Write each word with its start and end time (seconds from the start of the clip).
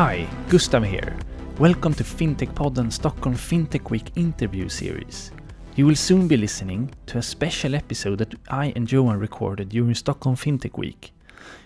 Hi, 0.00 0.26
Gustav 0.48 0.84
here. 0.84 1.14
Welcome 1.58 1.92
to 1.92 2.04
Fintech 2.04 2.54
Podden 2.54 2.90
Stockholm 2.90 3.34
Fintech 3.34 3.90
Week 3.90 4.10
interview 4.16 4.66
series. 4.70 5.30
You 5.76 5.84
will 5.84 5.94
soon 5.94 6.26
be 6.26 6.38
listening 6.38 6.94
to 7.04 7.18
a 7.18 7.22
special 7.22 7.74
episode 7.74 8.16
that 8.20 8.34
I 8.48 8.72
and 8.74 8.90
Johan 8.90 9.18
recorded 9.18 9.68
during 9.68 9.94
Stockholm 9.94 10.36
Fintech 10.36 10.78
Week, 10.78 11.12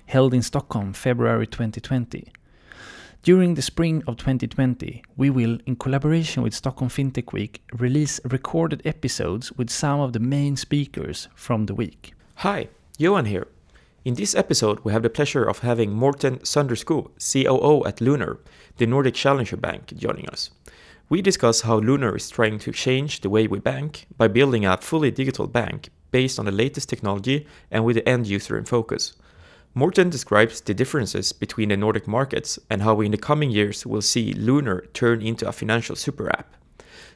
held 0.06 0.34
in 0.34 0.42
Stockholm 0.42 0.94
February 0.94 1.46
2020. 1.46 2.32
During 3.22 3.54
the 3.54 3.62
spring 3.62 4.02
of 4.08 4.16
2020, 4.16 5.04
we 5.16 5.30
will, 5.30 5.58
in 5.64 5.76
collaboration 5.76 6.42
with 6.42 6.54
Stockholm 6.54 6.90
Fintech 6.90 7.32
Week, 7.32 7.62
release 7.72 8.18
recorded 8.24 8.82
episodes 8.84 9.52
with 9.52 9.70
some 9.70 10.00
of 10.00 10.12
the 10.12 10.18
main 10.18 10.56
speakers 10.56 11.28
from 11.36 11.66
the 11.66 11.74
week. 11.76 12.14
Hi, 12.38 12.66
Johan 12.98 13.26
here. 13.26 13.46
In 14.04 14.16
this 14.16 14.34
episode, 14.34 14.80
we 14.84 14.92
have 14.92 15.02
the 15.02 15.08
pleasure 15.08 15.44
of 15.44 15.60
having 15.60 15.90
Morten 15.90 16.38
Sønderskov, 16.40 17.08
COO 17.18 17.86
at 17.86 18.02
Lunar, 18.02 18.38
the 18.76 18.86
Nordic 18.86 19.14
Challenger 19.14 19.56
Bank, 19.56 19.94
joining 19.96 20.28
us. 20.28 20.50
We 21.08 21.22
discuss 21.22 21.62
how 21.62 21.78
Lunar 21.78 22.14
is 22.14 22.28
trying 22.28 22.58
to 22.58 22.70
change 22.70 23.22
the 23.22 23.30
way 23.30 23.46
we 23.46 23.60
bank 23.60 24.04
by 24.18 24.28
building 24.28 24.66
a 24.66 24.76
fully 24.76 25.10
digital 25.10 25.46
bank 25.46 25.88
based 26.10 26.38
on 26.38 26.44
the 26.44 26.52
latest 26.52 26.90
technology 26.90 27.46
and 27.70 27.86
with 27.86 27.96
the 27.96 28.06
end 28.06 28.26
user 28.26 28.58
in 28.58 28.66
focus. 28.66 29.14
Morten 29.72 30.10
describes 30.10 30.60
the 30.60 30.74
differences 30.74 31.32
between 31.32 31.70
the 31.70 31.76
Nordic 31.78 32.06
markets 32.06 32.58
and 32.68 32.82
how 32.82 32.92
we 32.92 33.06
in 33.06 33.12
the 33.12 33.16
coming 33.16 33.50
years 33.50 33.86
will 33.86 34.02
see 34.02 34.34
Lunar 34.34 34.82
turn 34.92 35.22
into 35.22 35.48
a 35.48 35.52
financial 35.52 35.96
super 35.96 36.28
app. 36.28 36.52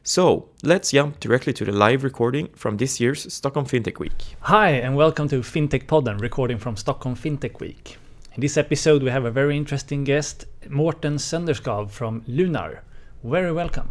So, 0.09 0.49
let's 0.63 0.93
jump 0.93 1.21
directly 1.21 1.53
to 1.53 1.67
the 1.67 1.73
live 1.73 2.03
recording 2.03 2.49
from 2.57 2.79
this 2.79 2.99
year's 2.99 3.31
Stockholm 3.31 3.67
Fintech 3.67 3.99
Week. 3.99 4.37
Hi, 4.41 4.71
and 4.71 4.97
welcome 4.97 5.29
to 5.29 5.43
Fintech 5.43 5.87
Podden, 5.87 6.19
recording 6.19 6.57
from 6.57 6.77
Stockholm 6.77 7.15
Fintech 7.15 7.61
Week. 7.61 7.99
In 8.35 8.41
this 8.41 8.57
episode, 8.57 9.03
we 9.03 9.11
have 9.11 9.27
a 9.27 9.31
very 9.31 9.55
interesting 9.55 10.05
guest, 10.05 10.47
Morten 10.71 11.17
Sønderskov 11.17 11.91
from 11.91 12.23
Lunar. 12.27 12.85
Very 13.23 13.53
welcome. 13.53 13.91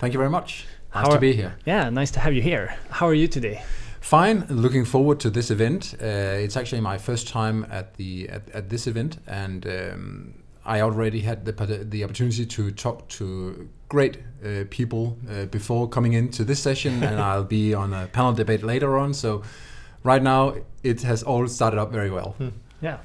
Thank 0.00 0.12
you 0.12 0.18
very 0.18 0.30
much. 0.30 0.66
Nice 0.92 1.06
How 1.06 1.14
to 1.14 1.20
be 1.20 1.32
here. 1.32 1.54
Yeah, 1.64 1.90
nice 1.90 2.10
to 2.10 2.18
have 2.18 2.34
you 2.34 2.42
here. 2.42 2.74
How 2.90 3.06
are 3.06 3.14
you 3.14 3.28
today? 3.28 3.62
Fine. 4.00 4.46
Looking 4.48 4.84
forward 4.84 5.20
to 5.20 5.30
this 5.30 5.52
event. 5.52 5.94
Uh, 6.02 6.42
it's 6.42 6.56
actually 6.56 6.80
my 6.80 6.98
first 6.98 7.28
time 7.28 7.66
at 7.70 7.94
the 7.94 8.28
at, 8.28 8.50
at 8.50 8.68
this 8.68 8.88
event, 8.88 9.18
and 9.28 9.64
um, 9.66 10.41
I 10.64 10.80
already 10.80 11.20
had 11.20 11.44
the 11.44 11.52
the 11.90 12.04
opportunity 12.04 12.46
to 12.46 12.70
talk 12.70 13.08
to 13.18 13.68
great 13.88 14.16
uh, 14.44 14.64
people 14.70 15.16
uh, 15.28 15.46
before 15.46 15.88
coming 15.88 16.12
into 16.14 16.44
this 16.44 16.60
session, 16.62 17.02
and 17.02 17.20
I'll 17.28 17.44
be 17.48 17.74
on 17.74 17.92
a 17.92 18.06
panel 18.06 18.32
debate 18.32 18.62
later 18.62 18.96
on. 18.98 19.14
So, 19.14 19.42
right 20.04 20.22
now 20.22 20.54
it 20.82 21.02
has 21.02 21.22
all 21.22 21.48
started 21.48 21.80
up 21.80 21.92
very 21.92 22.10
well. 22.10 22.34
Yeah. 22.80 22.98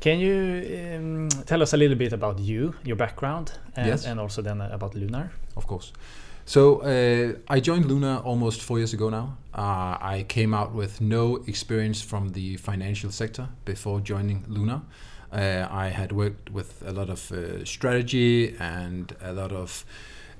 Can 0.00 0.18
you 0.18 0.96
um, 0.96 1.28
tell 1.46 1.62
us 1.62 1.72
a 1.72 1.76
little 1.76 1.96
bit 1.96 2.12
about 2.12 2.38
you, 2.38 2.74
your 2.84 2.96
background, 2.96 3.52
and, 3.76 3.86
Yes. 3.86 4.04
and 4.06 4.20
also 4.20 4.42
then 4.42 4.60
about 4.60 4.94
Lunar? 4.94 5.30
of 5.56 5.66
course. 5.66 5.92
So 6.46 6.82
uh, 6.82 7.38
I 7.48 7.60
joined 7.60 7.86
Lunar 7.86 8.18
almost 8.24 8.60
four 8.62 8.78
years 8.78 8.92
ago 8.92 9.08
now. 9.08 9.38
Uh, 9.54 9.96
I 10.14 10.26
came 10.28 10.52
out 10.52 10.74
with 10.74 11.00
no 11.00 11.36
experience 11.46 12.02
from 12.02 12.32
the 12.32 12.56
financial 12.58 13.10
sector 13.10 13.48
before 13.64 14.00
joining 14.00 14.44
Lunar. 14.48 14.82
Uh, 15.34 15.66
I 15.70 15.88
had 15.88 16.12
worked 16.12 16.50
with 16.50 16.82
a 16.86 16.92
lot 16.92 17.10
of 17.10 17.32
uh, 17.32 17.64
strategy 17.64 18.54
and 18.60 19.14
a 19.20 19.32
lot 19.32 19.50
of 19.50 19.84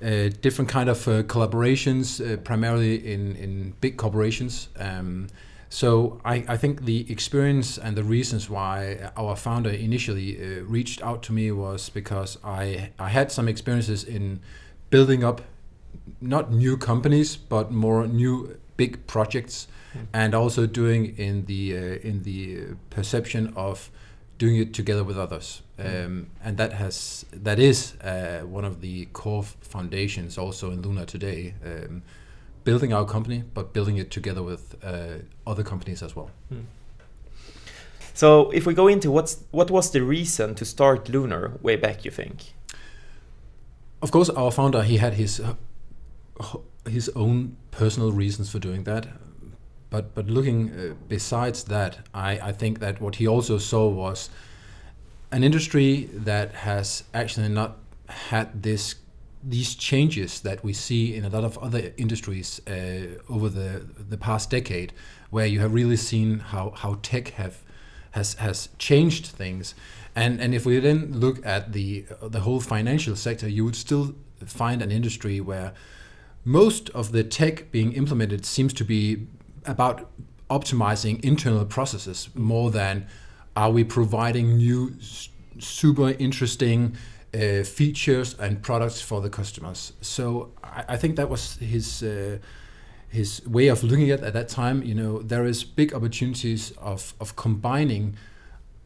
uh, 0.01 0.29
different 0.41 0.69
kind 0.69 0.89
of 0.89 1.07
uh, 1.07 1.23
collaborations, 1.23 2.19
uh, 2.19 2.37
primarily 2.37 2.95
in, 3.13 3.35
in 3.35 3.73
big 3.81 3.97
corporations. 3.97 4.69
Um, 4.79 5.27
so 5.69 6.21
I, 6.23 6.45
I 6.47 6.57
think 6.57 6.85
the 6.85 7.11
experience 7.11 7.77
and 7.77 7.97
the 7.97 8.03
reasons 8.03 8.49
why 8.49 9.11
our 9.17 9.35
founder 9.35 9.69
initially 9.69 10.37
uh, 10.37 10.63
reached 10.63 11.01
out 11.01 11.23
to 11.23 11.33
me 11.33 11.51
was 11.51 11.89
because 11.89 12.37
I, 12.43 12.91
I 12.97 13.09
had 13.09 13.31
some 13.31 13.47
experiences 13.49 14.03
in 14.03 14.39
building 14.89 15.23
up 15.23 15.41
not 16.21 16.51
new 16.51 16.77
companies 16.77 17.35
but 17.35 17.71
more 17.71 18.07
new 18.07 18.57
big 18.77 19.05
projects 19.07 19.67
and 20.13 20.35
also 20.35 20.65
doing 20.65 21.17
in 21.17 21.45
the 21.45 21.75
uh, 21.75 21.79
in 22.07 22.23
the 22.23 22.75
perception 22.89 23.53
of 23.55 23.89
doing 24.37 24.57
it 24.57 24.73
together 24.73 25.03
with 25.03 25.17
others. 25.17 25.61
Um, 25.77 26.27
and 26.43 26.57
that 26.57 26.73
has 26.73 27.25
that 27.33 27.59
is 27.59 27.95
uh, 28.01 28.41
one 28.45 28.63
of 28.63 28.79
the 28.79 29.05
core 29.07 29.43
foundations 29.43 30.37
also 30.37 30.71
in 30.71 30.81
Lunar 30.81 31.05
today 31.05 31.53
um, 31.65 32.01
building 32.63 32.93
our 32.93 33.05
company 33.05 33.43
but 33.53 33.73
building 33.73 33.97
it 33.97 34.09
together 34.09 34.41
with 34.41 34.75
uh, 34.83 35.19
other 35.45 35.63
companies 35.63 36.01
as 36.01 36.15
well. 36.15 36.29
So, 38.13 38.49
if 38.51 38.65
we 38.65 38.73
go 38.73 38.87
into 38.87 39.11
what's 39.11 39.43
what 39.51 39.69
was 39.69 39.91
the 39.91 40.01
reason 40.01 40.55
to 40.55 40.63
start 40.63 41.09
Lunar 41.09 41.51
way 41.61 41.75
back, 41.75 42.05
you 42.05 42.11
think? 42.11 42.53
Of 44.01 44.11
course, 44.11 44.29
our 44.29 44.51
founder 44.51 44.83
he 44.83 44.97
had 44.97 45.15
his 45.15 45.41
uh, 45.41 45.55
his 46.89 47.09
own 47.09 47.57
personal 47.71 48.13
reasons 48.13 48.49
for 48.49 48.59
doing 48.59 48.85
that, 48.85 49.07
but 49.89 50.13
but 50.15 50.27
looking 50.27 50.71
uh, 50.71 50.93
besides 51.07 51.63
that, 51.65 51.99
I 52.13 52.39
I 52.49 52.51
think 52.51 52.79
that 52.79 53.01
what 53.01 53.15
he 53.15 53.27
also 53.27 53.57
saw 53.57 53.87
was 53.87 54.29
an 55.31 55.43
industry 55.43 56.09
that 56.13 56.53
has 56.53 57.03
actually 57.13 57.49
not 57.49 57.77
had 58.07 58.63
this 58.63 58.95
these 59.47 59.75
changes 59.75 60.41
that 60.41 60.63
we 60.63 60.73
see 60.73 61.15
in 61.15 61.23
a 61.23 61.29
lot 61.29 61.43
of 61.43 61.57
other 61.59 61.93
industries 61.97 62.59
uh, 62.67 63.21
over 63.29 63.49
the 63.49 63.85
the 64.09 64.17
past 64.17 64.49
decade, 64.49 64.93
where 65.29 65.45
you 65.45 65.59
have 65.59 65.73
really 65.73 65.97
seen 65.97 66.39
how 66.39 66.71
how 66.71 66.97
tech 67.01 67.29
have 67.29 67.57
has 68.11 68.35
has 68.35 68.69
changed 68.79 69.27
things, 69.27 69.75
and 70.15 70.41
and 70.41 70.55
if 70.55 70.65
we 70.65 70.79
then 70.79 71.19
look 71.19 71.45
at 71.45 71.73
the 71.73 72.05
the 72.21 72.39
whole 72.39 72.59
financial 72.59 73.15
sector, 73.15 73.47
you 73.47 73.63
would 73.65 73.75
still 73.75 74.15
find 74.45 74.81
an 74.81 74.91
industry 74.91 75.39
where 75.39 75.73
most 76.43 76.89
of 76.91 77.11
the 77.11 77.23
tech 77.23 77.71
being 77.71 77.93
implemented 77.93 78.45
seems 78.45 78.73
to 78.73 78.85
be 78.85 79.27
about 79.67 80.09
optimizing 80.49 81.23
internal 81.23 81.65
processes 81.65 82.29
more 82.35 82.71
than 82.71 83.07
are 83.55 83.71
we 83.71 83.83
providing 83.83 84.57
new 84.57 84.93
super 85.59 86.09
interesting 86.09 86.95
uh, 87.33 87.63
features 87.63 88.35
and 88.39 88.61
products 88.61 89.01
for 89.01 89.21
the 89.21 89.29
customers. 89.29 89.93
So 90.01 90.51
I, 90.63 90.83
I 90.89 90.97
think 90.97 91.15
that 91.15 91.29
was 91.29 91.57
his 91.57 92.03
uh, 92.03 92.37
his 93.09 93.45
way 93.47 93.67
of 93.67 93.83
looking 93.83 94.11
at 94.11 94.21
at 94.21 94.33
that 94.33 94.49
time. 94.49 94.83
You 94.83 94.95
know, 94.95 95.21
there 95.21 95.45
is 95.45 95.63
big 95.63 95.93
opportunities 95.93 96.71
of 96.77 97.13
of 97.19 97.35
combining 97.35 98.15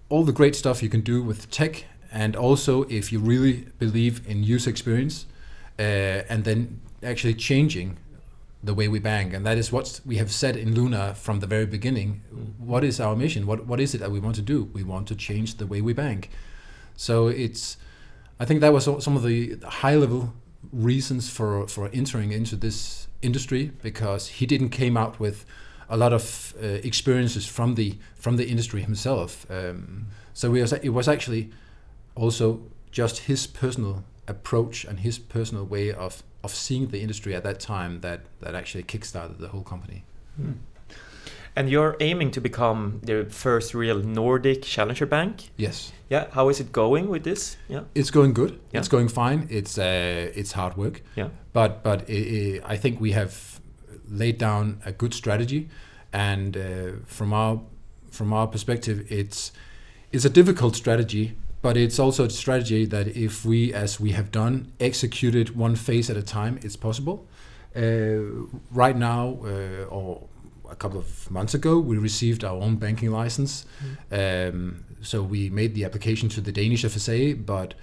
all 0.09 0.23
the 0.23 0.34
great 0.34 0.56
stuff 0.56 0.81
you 0.81 0.89
can 0.89 1.01
do 1.01 1.22
with 1.22 1.50
tech, 1.51 1.85
and 2.12 2.35
also 2.35 2.84
if 2.84 3.12
you 3.12 3.19
really 3.19 3.68
believe 3.78 4.22
in 4.28 4.44
user 4.44 4.69
experience, 4.69 5.25
uh, 5.78 5.81
and 6.29 6.44
then 6.44 6.81
actually 7.03 7.35
changing 7.35 7.97
the 8.61 8.73
way 8.73 8.87
we 8.87 8.99
bank, 8.99 9.33
and 9.33 9.45
that 9.45 9.57
is 9.57 9.71
what 9.71 10.01
we 10.05 10.17
have 10.17 10.31
said 10.31 10.57
in 10.57 10.75
Lunar 10.75 11.13
from 11.13 11.39
the 11.39 11.47
very 11.47 11.65
beginning. 11.65 12.21
What 12.57 12.83
is 12.83 12.99
our 12.99 13.15
mission? 13.15 13.45
What 13.45 13.65
what 13.65 13.79
is 13.79 13.95
it 13.95 13.99
that 13.99 14.11
we 14.11 14.19
want 14.19 14.35
to 14.35 14.41
do? 14.41 14.69
We 14.73 14.83
want 14.83 15.07
to 15.07 15.15
change 15.15 15.55
the 15.55 15.65
way 15.65 15.81
we 15.81 15.93
bank. 15.93 16.29
So 16.95 17.29
it's, 17.29 17.77
I 18.39 18.45
think 18.45 18.59
that 18.59 18.73
was 18.73 18.83
some 18.83 19.15
of 19.15 19.23
the 19.23 19.57
high 19.65 19.95
level 19.95 20.33
reasons 20.73 21.29
for 21.29 21.67
for 21.67 21.89
entering 21.93 22.31
into 22.31 22.55
this 22.57 23.07
industry 23.21 23.71
because 23.81 24.27
he 24.27 24.45
didn't 24.45 24.69
came 24.69 24.97
out 24.97 25.19
with 25.19 25.45
a 25.89 25.97
lot 25.97 26.13
of 26.13 26.53
uh, 26.61 26.65
experiences 26.83 27.47
from 27.47 27.75
the 27.75 27.97
from 28.15 28.37
the 28.37 28.47
industry 28.47 28.81
himself. 28.81 29.45
Um, 29.49 30.07
so 30.33 30.51
we 30.51 30.61
was, 30.61 30.73
it 30.73 30.89
was 30.89 31.07
actually 31.07 31.51
also 32.15 32.61
just 32.91 33.19
his 33.19 33.47
personal 33.47 34.03
approach 34.27 34.85
and 34.85 34.99
his 34.99 35.17
personal 35.17 35.63
way 35.63 35.91
of 35.91 36.23
of 36.44 36.53
seeing 36.53 36.88
the 36.89 37.00
industry 37.01 37.35
at 37.35 37.44
that 37.44 37.59
time 37.59 38.00
that 38.01 38.19
that 38.41 38.55
actually 38.55 38.83
kickstarted 38.83 39.38
the 39.39 39.47
whole 39.47 39.63
company. 39.63 40.03
And 41.55 41.69
you're 41.69 41.97
aiming 42.00 42.31
to 42.31 42.41
become 42.41 43.01
the 43.03 43.25
first 43.29 43.73
real 43.73 44.00
Nordic 44.01 44.62
challenger 44.63 45.06
bank. 45.06 45.50
Yes, 45.57 45.91
Yeah, 46.09 46.27
how 46.31 46.50
is 46.50 46.59
it 46.59 46.71
going 46.71 47.09
with 47.09 47.24
this? 47.24 47.57
Yeah, 47.68 47.81
it's 47.95 48.12
going 48.12 48.33
good. 48.33 48.51
Yeah. 48.71 48.80
It's 48.80 48.88
going 48.88 49.09
fine. 49.09 49.47
It's 49.50 49.77
uh, 49.77 50.31
it's 50.39 50.53
hard 50.53 50.77
work. 50.77 51.01
yeah, 51.18 51.30
but 51.53 51.83
but 51.83 52.09
i 52.09 52.13
i 52.13 52.74
I 52.74 52.77
think 52.77 53.01
we 53.01 53.12
have 53.13 53.33
laid 54.07 54.38
down 54.38 54.80
a 54.86 54.91
good 54.91 55.13
strategy, 55.13 55.68
and 56.13 56.56
uh, 56.56 56.62
from 57.06 57.33
our 57.33 57.59
from 58.12 58.33
our 58.33 58.47
perspective, 58.47 58.97
it's 59.09 59.51
it's 60.12 60.25
a 60.25 60.30
difficult 60.30 60.75
strategy, 60.75 61.36
but 61.61 61.75
it's 61.75 62.00
also 62.00 62.25
a 62.25 62.29
strategy 62.29 62.85
that 62.85 63.07
if 63.07 63.45
we, 63.45 63.73
as 63.73 64.00
we 64.00 64.11
have 64.11 64.31
done, 64.31 64.71
executed 64.79 65.56
one 65.56 65.75
phase 65.75 66.09
at 66.09 66.17
a 66.17 66.23
time, 66.23 66.59
it's 66.61 66.75
possible. 66.75 67.27
Uh, 67.75 68.47
right 68.71 68.95
now, 68.95 69.39
uh, 69.44 69.85
or 69.89 70.27
a 70.69 70.75
couple 70.75 71.00
of 71.00 71.29
months 71.29 71.53
ago, 71.53 71.79
we 71.79 71.97
received 71.97 72.44
our 72.44 72.61
own 72.61 72.75
banking 72.75 73.11
license. 73.11 73.65
Um, 74.11 74.85
so 75.01 75.21
we 75.21 75.50
made 75.50 75.75
the 75.75 75.85
application 75.85 76.29
to 76.29 76.41
the 76.41 76.51
Danish 76.51 76.83
FSA, 76.83 77.45
but 77.45 77.73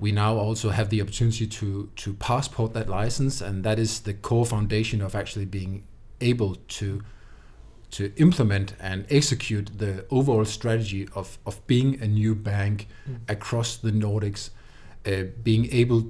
we 0.00 0.12
now 0.12 0.36
also 0.36 0.70
have 0.70 0.88
the 0.88 1.00
opportunity 1.02 1.46
to 1.46 1.90
to 1.96 2.14
passport 2.14 2.72
that 2.74 2.88
license, 2.88 3.40
and 3.40 3.64
that 3.64 3.78
is 3.78 4.00
the 4.00 4.14
core 4.14 4.46
foundation 4.46 5.02
of 5.02 5.14
actually 5.14 5.44
being 5.44 5.84
able 6.20 6.56
to 6.68 7.02
to 7.90 8.12
implement 8.16 8.74
and 8.80 9.04
execute 9.10 9.70
the 9.78 10.04
overall 10.10 10.44
strategy 10.44 11.08
of 11.14 11.38
of 11.44 11.60
being 11.66 12.02
a 12.02 12.06
new 12.06 12.34
bank 12.34 12.86
across 13.28 13.76
the 13.80 13.90
Nordics 13.92 14.50
uh, 15.06 15.24
being 15.44 15.68
able 15.72 16.02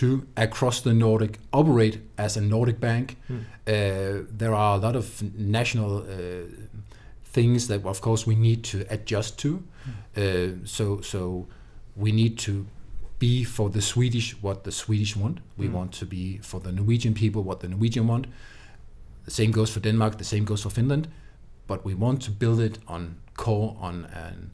to 0.00 0.26
across 0.36 0.80
the 0.82 0.92
Nordic 0.92 1.38
operate 1.52 1.98
as 2.16 2.36
a 2.36 2.40
Nordic 2.40 2.80
bank. 2.80 3.16
Mm. 3.28 3.40
Uh, 3.66 4.26
there 4.38 4.54
are 4.54 4.76
a 4.78 4.80
lot 4.80 4.96
of 4.96 5.22
national 5.38 5.98
uh, 5.98 6.06
things 7.32 7.66
that, 7.68 7.84
of 7.84 8.00
course, 8.00 8.26
we 8.30 8.34
need 8.34 8.62
to 8.62 8.84
adjust 8.90 9.38
to. 9.38 9.62
Uh, 10.16 10.48
so, 10.64 11.00
so 11.00 11.46
we 11.96 12.12
need 12.12 12.38
to 12.38 12.66
be 13.18 13.44
for 13.44 13.70
the 13.70 13.80
Swedish 13.80 14.36
what 14.42 14.62
the 14.64 14.70
Swedish 14.72 15.16
want. 15.16 15.38
We 15.56 15.66
Mm. 15.66 15.72
want 15.74 15.98
to 15.98 16.06
be 16.06 16.38
for 16.42 16.60
the 16.60 16.72
Norwegian 16.72 17.14
people 17.14 17.42
what 17.42 17.58
the 17.60 17.68
Norwegian 17.68 18.06
want. 18.06 18.26
The 19.24 19.30
same 19.30 19.50
goes 19.52 19.70
for 19.70 19.80
Denmark. 19.80 20.16
The 20.18 20.24
same 20.24 20.44
goes 20.44 20.62
for 20.62 20.70
Finland. 20.72 21.06
But 21.66 21.84
we 21.84 21.94
want 21.94 22.22
to 22.22 22.30
build 22.30 22.60
it 22.60 22.78
on 22.86 23.16
core 23.36 23.76
on 23.80 24.06
an 24.06 24.50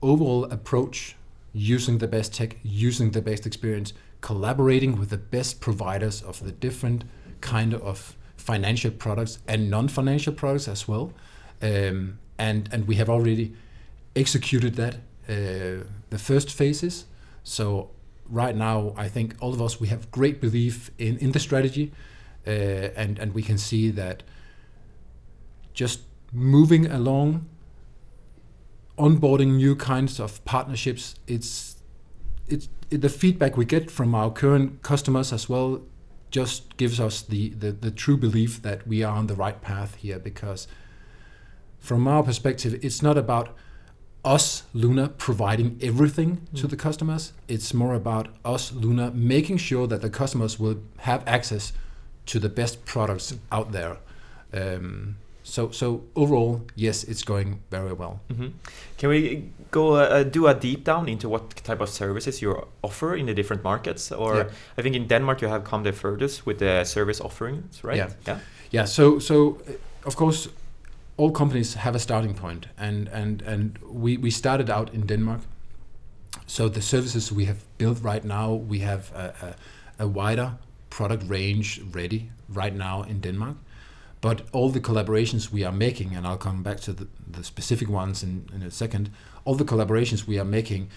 overall 0.00 0.44
approach, 0.44 1.16
using 1.52 1.98
the 1.98 2.08
best 2.08 2.34
tech, 2.34 2.56
using 2.62 3.10
the 3.10 3.22
best 3.22 3.46
experience, 3.46 3.92
collaborating 4.20 4.98
with 4.98 5.10
the 5.10 5.18
best 5.18 5.60
providers 5.60 6.22
of 6.22 6.42
the 6.44 6.52
different 6.52 7.04
kind 7.40 7.74
of 7.74 8.16
financial 8.36 8.90
products 8.90 9.38
and 9.46 9.70
non-financial 9.70 10.32
products 10.32 10.68
as 10.68 10.88
well. 10.88 11.12
Um, 11.60 12.18
and 12.38 12.68
and 12.72 12.88
we 12.88 12.96
have 12.96 13.08
already 13.10 13.54
executed 14.16 14.74
that 14.76 14.94
uh, 15.28 15.84
the 16.10 16.18
first 16.18 16.50
phases. 16.50 17.06
So 17.44 17.90
right 18.28 18.56
now, 18.56 18.94
I 18.96 19.08
think 19.08 19.34
all 19.40 19.52
of 19.52 19.60
us 19.60 19.80
we 19.80 19.88
have 19.88 20.10
great 20.10 20.40
belief 20.40 20.90
in 20.98 21.18
in 21.18 21.32
the 21.32 21.40
strategy, 21.40 21.92
uh, 22.46 22.50
and 22.96 23.18
and 23.18 23.34
we 23.34 23.42
can 23.42 23.58
see 23.58 23.90
that 23.90 24.22
just 25.74 26.00
moving 26.32 26.86
along, 26.86 27.46
onboarding 28.98 29.56
new 29.56 29.76
kinds 29.76 30.18
of 30.18 30.44
partnerships. 30.44 31.14
It's 31.26 31.76
it's 32.48 32.68
it, 32.90 33.00
the 33.00 33.08
feedback 33.08 33.56
we 33.56 33.64
get 33.64 33.90
from 33.90 34.14
our 34.14 34.30
current 34.30 34.82
customers 34.82 35.32
as 35.32 35.48
well 35.48 35.82
just 36.30 36.76
gives 36.76 36.98
us 36.98 37.22
the, 37.22 37.50
the 37.50 37.72
the 37.72 37.90
true 37.90 38.16
belief 38.16 38.62
that 38.62 38.86
we 38.86 39.02
are 39.02 39.16
on 39.16 39.26
the 39.26 39.34
right 39.34 39.60
path 39.60 39.94
here 39.96 40.18
because 40.18 40.66
from 41.78 42.08
our 42.08 42.22
perspective 42.22 42.78
it's 42.82 43.02
not 43.02 43.18
about 43.18 43.54
us 44.24 44.62
Lunar 44.72 45.08
providing 45.08 45.78
everything 45.82 46.46
to 46.54 46.66
the 46.66 46.76
customers 46.76 47.32
it's 47.48 47.74
more 47.74 47.94
about 47.94 48.28
us 48.44 48.72
Lunar 48.72 49.10
making 49.10 49.58
sure 49.58 49.86
that 49.86 50.00
the 50.00 50.10
customers 50.10 50.58
will 50.58 50.80
have 50.98 51.22
access 51.26 51.72
to 52.26 52.38
the 52.38 52.48
best 52.48 52.84
products 52.84 53.34
out 53.50 53.72
there 53.72 53.98
um, 54.54 55.16
so 55.52 55.70
so 55.70 56.00
overall 56.14 56.60
yes 56.76 57.04
it's 57.04 57.24
going 57.24 57.60
very 57.70 57.92
well 57.92 58.14
hmm 58.36 58.48
Can 58.98 59.10
we 59.10 59.42
go 59.70 59.94
uh, 59.96 60.22
do 60.32 60.46
a 60.46 60.54
deep 60.54 60.84
down 60.84 61.08
into 61.08 61.28
what 61.28 61.64
type 61.64 61.82
of 61.82 61.88
services 61.88 62.40
you 62.42 62.66
offer 62.82 63.16
in 63.16 63.26
the 63.26 63.34
different 63.34 63.62
markets? 63.64 64.12
Or 64.12 64.36
Yeah. 64.36 64.78
I 64.78 64.82
think 64.82 64.96
in 64.96 65.08
Denmark 65.08 65.42
you 65.42 65.50
have 65.50 65.64
come 65.64 65.82
the 65.90 65.92
furthest 65.92 66.46
with 66.46 66.58
the 66.58 66.84
service 66.84 67.24
offerings, 67.24 67.84
right? 67.84 67.96
Yeah. 67.96 68.10
Yeah. 68.26 68.38
Yeah. 68.70 68.86
So 68.86 69.18
so 69.18 69.34
uh, 69.34 70.06
of 70.06 70.14
course, 70.16 70.48
all 71.16 71.30
companies 71.32 71.74
have 71.74 71.96
a 71.96 71.98
starting 71.98 72.34
point, 72.34 72.66
and 72.78 73.08
and 73.12 73.42
and 73.42 73.78
we 74.04 74.16
we 74.22 74.30
started 74.30 74.70
out 74.70 74.94
in 74.94 75.06
Denmark. 75.06 75.40
So 76.46 76.68
the 76.68 76.80
services 76.80 77.32
we 77.32 77.44
have 77.46 77.58
built 77.78 77.98
right 78.04 78.24
now, 78.24 78.54
we 78.70 78.78
have 78.84 79.02
a, 79.14 79.24
a, 79.46 80.04
a 80.04 80.06
wider 80.06 80.50
product 80.90 81.22
range 81.30 81.80
ready 81.94 82.30
right 82.54 82.76
now 82.76 83.04
in 83.08 83.20
Denmark. 83.20 83.56
But 84.22 84.42
all 84.52 84.70
the 84.70 84.80
collaborations 84.80 85.50
we 85.50 85.64
are 85.64 85.72
making, 85.72 86.14
and 86.14 86.26
I'll 86.26 86.38
come 86.38 86.62
back 86.62 86.80
to 86.80 86.92
the, 86.94 87.08
the 87.28 87.44
specific 87.44 87.90
ones 87.90 88.22
in, 88.22 88.48
in 88.54 88.62
a 88.62 88.70
second, 88.70 89.10
all 89.44 89.56
the 89.56 89.64
collaborations 89.64 90.26
we 90.26 90.38
are 90.38 90.44
making 90.44 90.88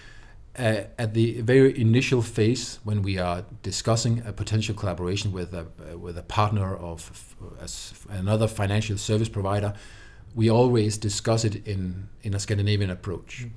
uh, 0.58 0.84
at 0.98 1.14
the 1.14 1.42
very 1.42 1.78
initial 1.80 2.22
phase 2.22 2.80
when 2.84 3.02
we 3.02 3.18
are 3.18 3.44
discussing 3.64 4.24
a 4.26 4.32
potential 4.32 4.76
collaboration 4.76 5.32
with 5.32 5.54
a, 5.54 5.66
uh, 5.92 5.98
with 5.98 6.18
a 6.18 6.24
partner 6.24 6.76
of 6.76 7.36
as 7.60 7.94
another 8.10 8.48
financial 8.48 8.98
service 8.98 9.28
provider, 9.28 9.74
we 10.36 10.50
always 10.50 10.98
discuss 10.98 11.44
it 11.44 11.68
in, 11.68 12.08
in 12.22 12.34
a 12.36 12.40
Scandinavian 12.40 12.92
approach. 12.92 13.48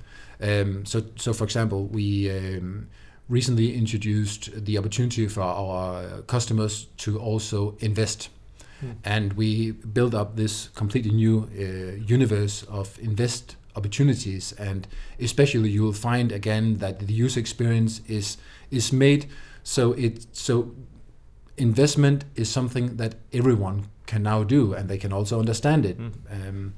Um, 0.41 0.85
so, 0.85 1.03
so 1.15 1.31
for 1.31 1.43
example, 1.43 1.85
we 1.85 2.29
um, 2.31 2.89
recently 3.27 3.77
introduced 3.77 4.65
the 4.65 4.77
opportunity 4.77 5.27
for 5.27 5.41
our 5.41 6.21
customers 6.23 6.87
to 6.97 7.19
also 7.19 7.77
invest 7.79 8.29
and 9.03 9.33
we 9.33 9.71
build 9.71 10.15
up 10.15 10.35
this 10.35 10.69
completely 10.69 11.11
new 11.11 11.49
uh, 11.57 11.95
universe 12.05 12.63
of 12.63 12.97
invest 12.99 13.55
opportunities. 13.75 14.53
And 14.53 14.87
especially 15.19 15.69
you 15.69 15.83
will 15.83 15.93
find 15.93 16.31
again 16.31 16.77
that 16.77 16.99
the 16.99 17.13
user 17.13 17.39
experience 17.39 18.01
is 18.07 18.37
is 18.71 18.91
made 18.93 19.27
so 19.63 19.93
it 19.93 20.25
so 20.31 20.73
investment 21.57 22.25
is 22.35 22.49
something 22.49 22.97
that 22.97 23.15
everyone 23.33 23.87
can 24.05 24.23
now 24.23 24.43
do 24.43 24.73
and 24.73 24.89
they 24.89 24.97
can 24.97 25.13
also 25.13 25.39
understand 25.39 25.85
it. 25.85 25.97
Um, 26.31 26.73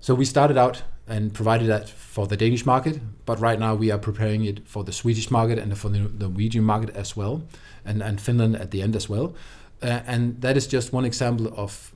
so 0.00 0.14
we 0.14 0.24
started 0.24 0.56
out 0.56 0.82
and 1.06 1.32
provided 1.32 1.68
that 1.68 1.88
for 1.88 2.26
the 2.26 2.36
Danish 2.36 2.66
market, 2.66 3.00
but 3.24 3.40
right 3.40 3.58
now 3.58 3.74
we 3.74 3.90
are 3.90 3.98
preparing 3.98 4.44
it 4.44 4.66
for 4.66 4.84
the 4.84 4.92
Swedish 4.92 5.30
market 5.30 5.58
and 5.58 5.76
for 5.76 5.88
the 5.88 6.00
Norwegian 6.00 6.64
market 6.64 6.94
as 6.96 7.16
well, 7.16 7.42
and, 7.84 8.02
and 8.02 8.20
Finland 8.20 8.56
at 8.56 8.70
the 8.70 8.82
end 8.82 8.94
as 8.94 9.08
well. 9.08 9.34
Uh, 9.82 10.00
and 10.06 10.40
that 10.40 10.56
is 10.56 10.66
just 10.66 10.92
one 10.92 11.04
example 11.04 11.52
of 11.56 11.92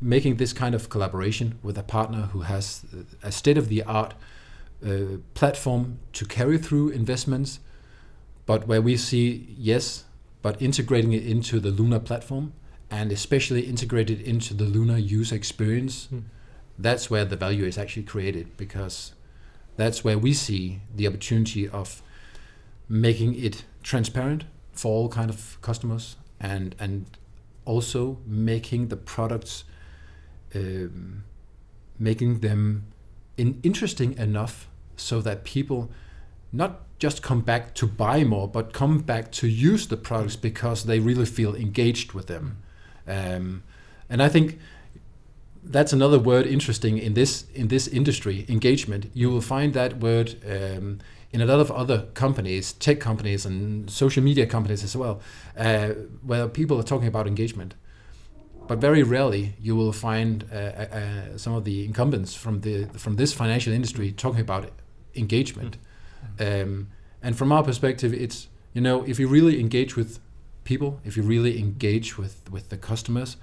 making 0.00 0.36
this 0.36 0.52
kind 0.52 0.74
of 0.74 0.88
collaboration 0.88 1.58
with 1.62 1.76
a 1.76 1.82
partner 1.82 2.22
who 2.32 2.40
has 2.40 2.84
a 3.22 3.30
state 3.30 3.58
of 3.58 3.68
the 3.68 3.82
art 3.82 4.14
uh, 4.84 5.18
platform 5.34 5.98
to 6.14 6.24
carry 6.24 6.56
through 6.56 6.88
investments, 6.88 7.60
but 8.46 8.66
where 8.66 8.80
we 8.80 8.96
see, 8.96 9.54
yes, 9.58 10.04
but 10.40 10.60
integrating 10.62 11.12
it 11.12 11.26
into 11.26 11.60
the 11.60 11.70
Lunar 11.70 12.00
platform 12.00 12.54
and 12.90 13.12
especially 13.12 13.62
integrated 13.62 14.20
into 14.22 14.54
the 14.54 14.64
Lunar 14.64 14.96
user 14.96 15.36
experience 15.36 16.08
that's 16.80 17.10
where 17.10 17.24
the 17.24 17.36
value 17.36 17.64
is 17.64 17.76
actually 17.76 18.02
created 18.02 18.56
because 18.56 19.12
that's 19.76 20.02
where 20.02 20.18
we 20.18 20.32
see 20.32 20.80
the 20.94 21.06
opportunity 21.06 21.68
of 21.68 22.02
making 22.88 23.34
it 23.34 23.64
transparent 23.82 24.44
for 24.72 24.90
all 24.90 25.08
kind 25.08 25.30
of 25.30 25.58
customers 25.60 26.16
and 26.40 26.74
and 26.78 27.06
also 27.64 28.18
making 28.26 28.88
the 28.88 28.96
products 28.96 29.64
um, 30.54 31.24
making 31.98 32.40
them 32.40 32.84
in 33.36 33.60
interesting 33.62 34.16
enough 34.18 34.68
so 34.96 35.20
that 35.20 35.44
people 35.44 35.90
not 36.52 36.80
just 36.98 37.22
come 37.22 37.40
back 37.40 37.74
to 37.74 37.86
buy 37.86 38.24
more 38.24 38.48
but 38.48 38.72
come 38.72 38.98
back 38.98 39.30
to 39.30 39.46
use 39.46 39.86
the 39.88 39.96
products 39.96 40.36
because 40.36 40.84
they 40.84 40.98
really 40.98 41.26
feel 41.26 41.54
engaged 41.54 42.12
with 42.12 42.26
them. 42.26 42.58
Um, 43.06 43.62
and 44.08 44.22
I 44.22 44.28
think 44.28 44.58
that's 45.62 45.92
another 45.92 46.18
word 46.18 46.46
interesting 46.46 46.98
in 46.98 47.14
this 47.14 47.44
in 47.54 47.68
this 47.68 47.86
industry 47.86 48.44
engagement. 48.48 49.10
You 49.14 49.30
will 49.30 49.42
find 49.42 49.74
that 49.74 49.98
word 49.98 50.36
um, 50.46 50.98
in 51.32 51.40
a 51.40 51.46
lot 51.46 51.60
of 51.60 51.70
other 51.70 52.06
companies 52.14 52.72
tech 52.72 53.00
companies 53.00 53.46
and 53.46 53.90
social 53.90 54.22
media 54.22 54.46
companies 54.46 54.82
as 54.82 54.96
well 54.96 55.20
uh, 55.56 55.88
where 56.22 56.48
people 56.48 56.78
are 56.78 56.82
talking 56.82 57.08
about 57.08 57.26
engagement. 57.26 57.74
But 58.66 58.78
very 58.78 59.02
rarely 59.02 59.54
you 59.60 59.74
will 59.74 59.92
find 59.92 60.44
uh, 60.52 60.56
uh, 60.56 61.38
some 61.38 61.54
of 61.54 61.64
the 61.64 61.84
incumbents 61.84 62.34
from 62.34 62.60
the 62.60 62.86
from 62.96 63.16
this 63.16 63.32
financial 63.32 63.72
industry 63.72 64.12
talking 64.12 64.40
about 64.40 64.70
engagement. 65.14 65.76
Um, 66.38 66.88
and 67.22 67.36
from 67.36 67.52
our 67.52 67.62
perspective 67.62 68.12
it's 68.12 68.48
you 68.72 68.80
know 68.80 69.02
if 69.04 69.18
you 69.18 69.28
really 69.28 69.60
engage 69.60 69.96
with 69.96 70.20
people 70.64 71.00
if 71.04 71.16
you 71.16 71.22
really 71.22 71.58
engage 71.58 72.18
with 72.18 72.50
with 72.50 72.68
the 72.68 72.76
customers 72.76 73.36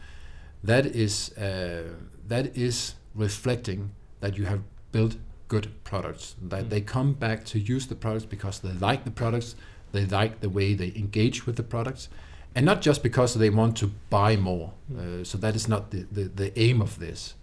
that 0.63 0.86
is 0.86 1.36
uh, 1.38 1.84
that 2.27 2.56
is 2.58 2.96
reflecting 3.15 3.91
that 4.20 4.38
you 4.38 4.46
have 4.46 4.62
built 4.91 5.15
good 5.48 5.68
products 5.84 6.36
that 6.50 6.66
Mm. 6.66 6.70
they 6.70 6.82
come 6.82 7.13
back 7.13 7.44
to 7.46 7.58
use 7.60 7.88
the 7.88 7.96
products 7.96 8.25
because 8.25 8.60
they 8.60 8.74
like 8.89 9.04
the 9.04 9.12
products 9.12 9.56
they 9.92 10.06
like 10.06 10.39
the 10.42 10.50
way 10.50 10.75
they 10.75 10.92
engage 10.96 11.46
with 11.46 11.56
the 11.56 11.63
products 11.63 12.10
and 12.56 12.66
not 12.66 12.82
just 12.82 13.01
because 13.04 13.39
they 13.39 13.50
want 13.50 13.77
to 13.77 13.88
buy 14.10 14.36
more 14.36 14.72
uh, 14.98 15.24
so 15.24 15.38
that 15.38 15.56
is 15.56 15.68
not 15.68 15.92
the, 15.92 16.06
the, 16.12 16.24
the 16.24 16.60
aim 16.60 16.82
of 16.82 16.98
this 17.00 17.36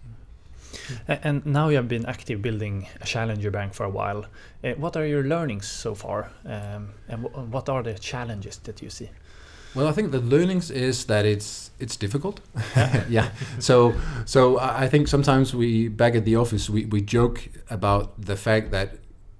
And 1.07 1.45
now 1.45 1.69
you 1.69 1.77
have 1.77 1.87
been 1.87 2.05
active 2.05 2.41
building 2.41 2.87
a 3.01 3.05
challenger 3.05 3.51
bank 3.51 3.73
for 3.73 3.85
a 3.85 3.89
while. 3.89 4.25
Uh, 4.63 4.73
what 4.77 4.95
are 4.97 5.05
your 5.07 5.23
learnings 5.23 5.67
so 5.67 5.95
far, 5.95 6.29
um, 6.45 6.89
and 7.07 7.23
wh- 7.23 7.53
what 7.53 7.69
are 7.69 7.81
the 7.83 7.93
challenges 7.99 8.57
that 8.63 8.81
you 8.81 8.89
see? 8.89 9.09
Well, 9.75 9.87
I 9.87 9.91
think 9.91 10.11
the 10.11 10.21
learnings 10.21 10.71
is 10.71 11.05
that 11.05 11.25
it's 11.25 11.71
it's 11.79 11.97
difficult. 11.97 12.39
yeah. 13.09 13.29
So 13.59 13.93
so 14.25 14.57
I 14.57 14.85
I 14.85 14.87
think 14.89 15.07
sometimes 15.07 15.53
we 15.53 15.89
back 15.89 16.15
at 16.15 16.25
the 16.25 16.35
office 16.37 16.69
we, 16.69 16.85
we 16.85 17.01
joke 17.01 17.49
about 17.69 18.25
the 18.25 18.35
fact 18.35 18.71
that 18.71 18.89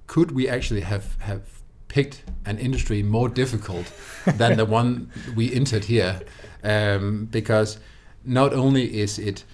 could 0.07 0.31
we 0.31 0.49
actually 0.49 0.81
have 0.81 1.15
have 1.19 1.41
picked 1.87 2.23
an 2.45 2.57
industry 2.59 3.03
more 3.03 3.29
difficult 3.29 3.91
than 4.25 4.57
the 4.57 4.65
one 4.65 5.09
we 5.35 5.53
entered 5.53 5.85
here, 5.85 6.19
um, 6.63 7.25
because 7.31 7.79
not 8.25 8.53
only 8.53 8.99
is 8.99 9.17
it 9.19 9.45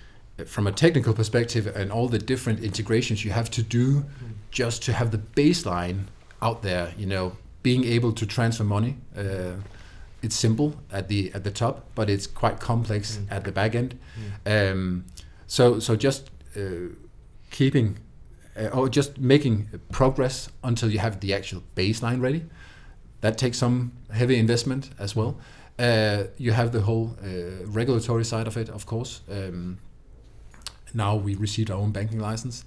from 0.46 0.66
a 0.68 0.72
technical 0.72 1.14
perspective 1.14 1.68
and 1.68 1.92
all 1.92 2.08
the 2.08 2.18
different 2.18 2.64
integrations 2.64 3.24
you 3.24 3.32
have 3.32 3.52
to 3.52 3.62
do 3.62 4.04
just 4.50 4.82
to 4.84 4.94
have 4.94 5.12
the 5.12 5.18
baseline 5.18 6.08
out 6.42 6.62
there, 6.64 6.94
you 6.98 7.06
know, 7.06 7.38
being 7.64 7.84
able 7.84 8.12
to 8.14 8.26
transfer 8.26 8.64
money. 8.64 8.98
Uh, 9.16 9.54
it's 10.22 10.36
simple 10.36 10.74
at 10.92 11.08
the 11.08 11.32
at 11.34 11.44
the 11.44 11.52
top, 11.52 11.86
but 11.96 12.10
it's 12.10 12.28
quite 12.28 12.60
complex 12.60 13.18
Mm. 13.18 13.32
at 13.32 13.44
the 13.44 13.52
back 13.52 13.76
end. 13.76 13.96
Um, 14.46 15.06
so 15.48 15.80
so 15.80 15.96
just 15.96 16.30
uh, 16.56 16.62
keeping 17.50 17.98
uh, 18.58 18.68
or 18.78 18.90
just 18.90 19.18
making 19.18 19.68
progress 19.92 20.50
until 20.64 20.90
you 20.92 21.00
have 21.00 21.20
the 21.20 21.34
actual 21.34 21.62
baseline 21.76 22.22
ready. 22.22 22.44
That 23.22 23.38
takes 23.38 23.58
some 23.58 23.92
heavy 24.12 24.36
investment 24.38 24.90
as 25.00 25.16
well. 25.16 25.36
Uh, 25.80 26.24
you 26.38 26.52
have 26.54 26.72
the 26.72 26.82
whole 26.82 27.16
uh, 27.24 27.28
regulatory 27.66 28.24
side 28.26 28.48
of 28.48 28.58
it, 28.58 28.70
of 28.70 28.86
course. 28.86 29.22
Um, 29.30 29.78
now 30.94 31.16
we 31.16 31.36
received 31.36 31.72
our 31.72 31.78
own 31.80 31.92
banking 31.92 32.20
license. 32.20 32.66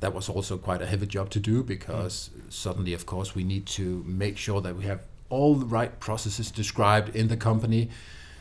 That 0.00 0.12
was 0.14 0.28
also 0.28 0.58
quite 0.58 0.82
a 0.82 0.86
heavy 0.86 1.06
job 1.06 1.30
to 1.30 1.40
do 1.40 1.62
because 1.62 2.30
suddenly, 2.48 2.94
of 2.94 3.06
course, 3.06 3.34
we 3.34 3.44
need 3.44 3.64
to 3.76 4.04
make 4.06 4.36
sure 4.36 4.60
that 4.60 4.76
we 4.76 4.84
have 4.84 5.00
all 5.28 5.54
the 5.54 5.66
right 5.66 5.98
processes 6.00 6.50
described 6.50 7.14
in 7.16 7.28
the 7.28 7.36
company. 7.36 7.88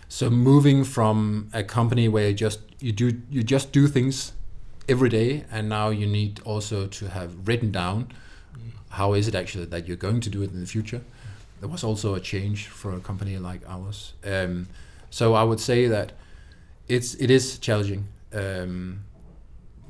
So 0.07 0.29
moving 0.29 0.83
from 0.83 1.49
a 1.53 1.63
company 1.63 2.07
where 2.07 2.29
you 2.29 2.35
just 2.35 2.59
you 2.79 2.91
do 2.91 3.21
you 3.29 3.43
just 3.43 3.71
do 3.71 3.87
things 3.87 4.33
every 4.87 5.09
day, 5.09 5.45
and 5.51 5.67
now 5.67 5.89
you 5.89 6.05
need 6.05 6.41
also 6.45 6.87
to 6.87 7.09
have 7.09 7.47
written 7.47 7.71
down 7.71 8.07
how 8.89 9.13
is 9.13 9.27
it 9.27 9.35
actually 9.35 9.65
that 9.65 9.87
you're 9.87 9.97
going 9.97 10.21
to 10.21 10.29
do 10.29 10.41
it 10.41 10.51
in 10.51 10.59
the 10.61 10.67
future. 10.67 11.01
There 11.59 11.69
was 11.69 11.83
also 11.83 12.15
a 12.15 12.19
change 12.19 12.67
for 12.67 12.93
a 12.93 12.99
company 12.99 13.37
like 13.37 13.61
ours. 13.67 14.13
Um, 14.23 14.67
so 15.09 15.33
I 15.33 15.43
would 15.43 15.59
say 15.59 15.87
that 15.87 16.13
it's 16.87 17.15
it 17.15 17.29
is 17.29 17.57
challenging, 17.59 18.07
um, 18.33 19.01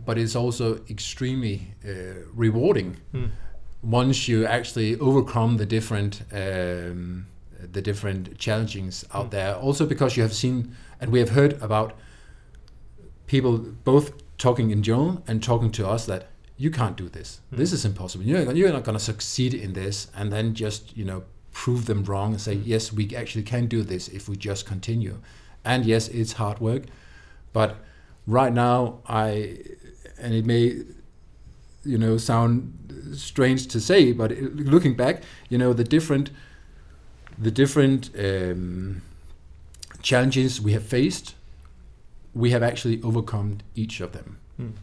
but 0.06 0.18
it's 0.18 0.36
also 0.36 0.82
extremely 0.90 1.74
uh, 1.84 2.24
rewarding 2.34 2.98
Mm. 3.14 3.30
Once 3.86 4.28
you 4.28 4.46
actually 4.46 4.98
overcome 5.00 5.58
the 5.58 5.66
different 5.66 6.22
um, 6.32 7.28
the 7.72 7.82
different 7.82 8.38
challenges 8.38 9.06
out 9.14 9.28
Mm. 9.28 9.32
there. 9.32 9.56
Also 9.56 9.86
because 9.86 10.18
you 10.18 10.24
have 10.24 10.34
seen 10.34 10.76
and 11.00 11.12
we 11.12 11.20
have 11.20 11.30
heard 11.30 11.54
about 11.62 11.94
people 13.28 13.58
both 13.84 14.12
talking 14.38 14.72
in 14.72 14.84
general 14.84 15.24
and 15.28 15.42
talking 15.44 15.72
to 15.72 15.88
us 15.88 16.06
that 16.06 16.28
you 16.58 16.70
can't 16.72 16.96
do 16.96 17.10
this. 17.10 17.42
Mm. 17.52 17.58
This 17.58 17.74
is 17.74 17.86
impossible. 17.86 18.26
You're, 18.26 18.52
you're 18.54 18.72
not 18.72 18.84
going 18.84 18.98
to 18.98 19.04
succeed 19.04 19.54
in 19.54 19.74
this, 19.74 20.08
and 20.16 20.32
then 20.32 20.54
just 20.54 20.96
you 20.98 21.06
know 21.06 21.24
prove 21.52 21.86
them 21.86 22.04
wrong 22.04 22.32
and 22.34 22.42
say 22.42 22.54
yes, 22.54 22.92
we 22.94 23.16
actually 23.16 23.44
can 23.44 23.68
do 23.68 23.82
this 23.84 24.08
if 24.10 24.28
we 24.30 24.36
just 24.36 24.66
continue. 24.66 25.20
And 25.64 25.86
yes, 25.86 26.08
it's 26.10 26.34
hard 26.34 26.60
work, 26.60 26.84
but 27.54 27.78
right 28.28 28.54
now 28.54 29.00
I 29.08 29.58
and 30.20 30.34
it 30.34 30.46
may 30.46 30.84
you 31.86 31.98
know 31.98 32.18
sound 32.18 32.74
strange 33.14 33.68
to 33.68 33.80
say, 33.80 34.12
but 34.12 34.32
looking 34.32 34.96
back, 34.96 35.24
you 35.50 35.58
know 35.58 35.74
the 35.74 35.84
different 35.84 36.30
the 37.38 37.52
different 37.52 38.10
um, 38.18 39.02
challenges 40.02 40.62
we 40.62 40.74
have 40.74 40.84
faced, 40.84 41.36
we 42.34 42.52
have 42.52 42.64
actually 42.64 43.02
overcome 43.02 43.60
each 43.76 44.00
of 44.02 44.12
them. 44.14 44.38
Mm. 44.60 44.74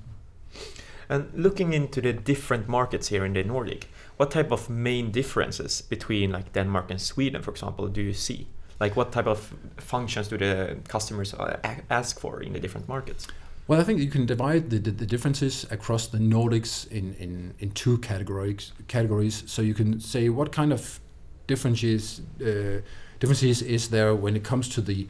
And 1.09 1.31
looking 1.35 1.73
into 1.73 2.01
the 2.01 2.13
different 2.13 2.69
markets 2.69 3.09
here 3.09 3.25
in 3.25 3.35
the 3.35 3.45
Nordic, 3.45 3.89
what 4.17 4.31
type 4.31 4.51
of 4.51 4.71
main 4.71 5.11
differences 5.11 5.83
between 5.83 6.33
like 6.33 6.53
Denmark 6.53 6.91
and 6.91 7.01
Sweden, 7.01 7.43
for 7.43 7.51
example, 7.51 7.89
do 7.89 8.01
you 8.01 8.15
see? 8.15 8.47
Like 8.81 8.97
what 8.97 9.13
type 9.13 9.27
of 9.27 9.53
functions 9.77 10.29
do 10.29 10.39
the 10.39 10.79
customers 10.89 11.35
uh, 11.35 11.59
ask 11.91 12.19
for 12.19 12.43
in 12.43 12.53
the 12.53 12.61
different 12.61 12.89
markets? 12.89 13.27
Well, 13.69 13.81
I 13.81 13.85
think 13.85 14.01
you 14.01 14.11
can 14.11 14.27
divide 14.27 14.71
the, 14.71 14.79
the, 14.79 14.91
the 14.91 15.07
differences 15.07 15.67
across 15.71 16.09
the 16.09 16.19
Nordics 16.19 16.91
in, 16.91 17.15
in, 17.15 17.55
in 17.61 17.71
two 17.71 17.99
categories. 17.99 18.73
Categories. 18.89 19.45
So 19.47 19.63
you 19.63 19.75
can 19.75 20.01
say 20.01 20.29
what 20.29 20.53
kind 20.53 20.73
of 20.73 21.01
differences 21.47 22.21
uh, 22.41 22.81
differences 23.21 23.63
is 23.63 23.91
there 23.91 24.15
when 24.15 24.37
it 24.37 24.45
comes 24.45 24.69
to 24.69 24.81
the 24.81 25.07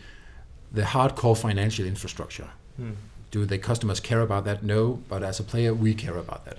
the 0.72 0.82
hardcore 0.82 1.36
financial 1.36 1.84
infrastructure. 1.86 2.48
Mm. 2.80 2.94
Do 3.30 3.44
the 3.44 3.58
customers 3.58 4.00
care 4.00 4.20
about 4.20 4.44
that? 4.44 4.62
No, 4.62 5.02
but 5.08 5.22
as 5.22 5.40
a 5.40 5.42
player, 5.42 5.74
we 5.74 5.94
care 5.94 6.16
about 6.16 6.44
that. 6.46 6.58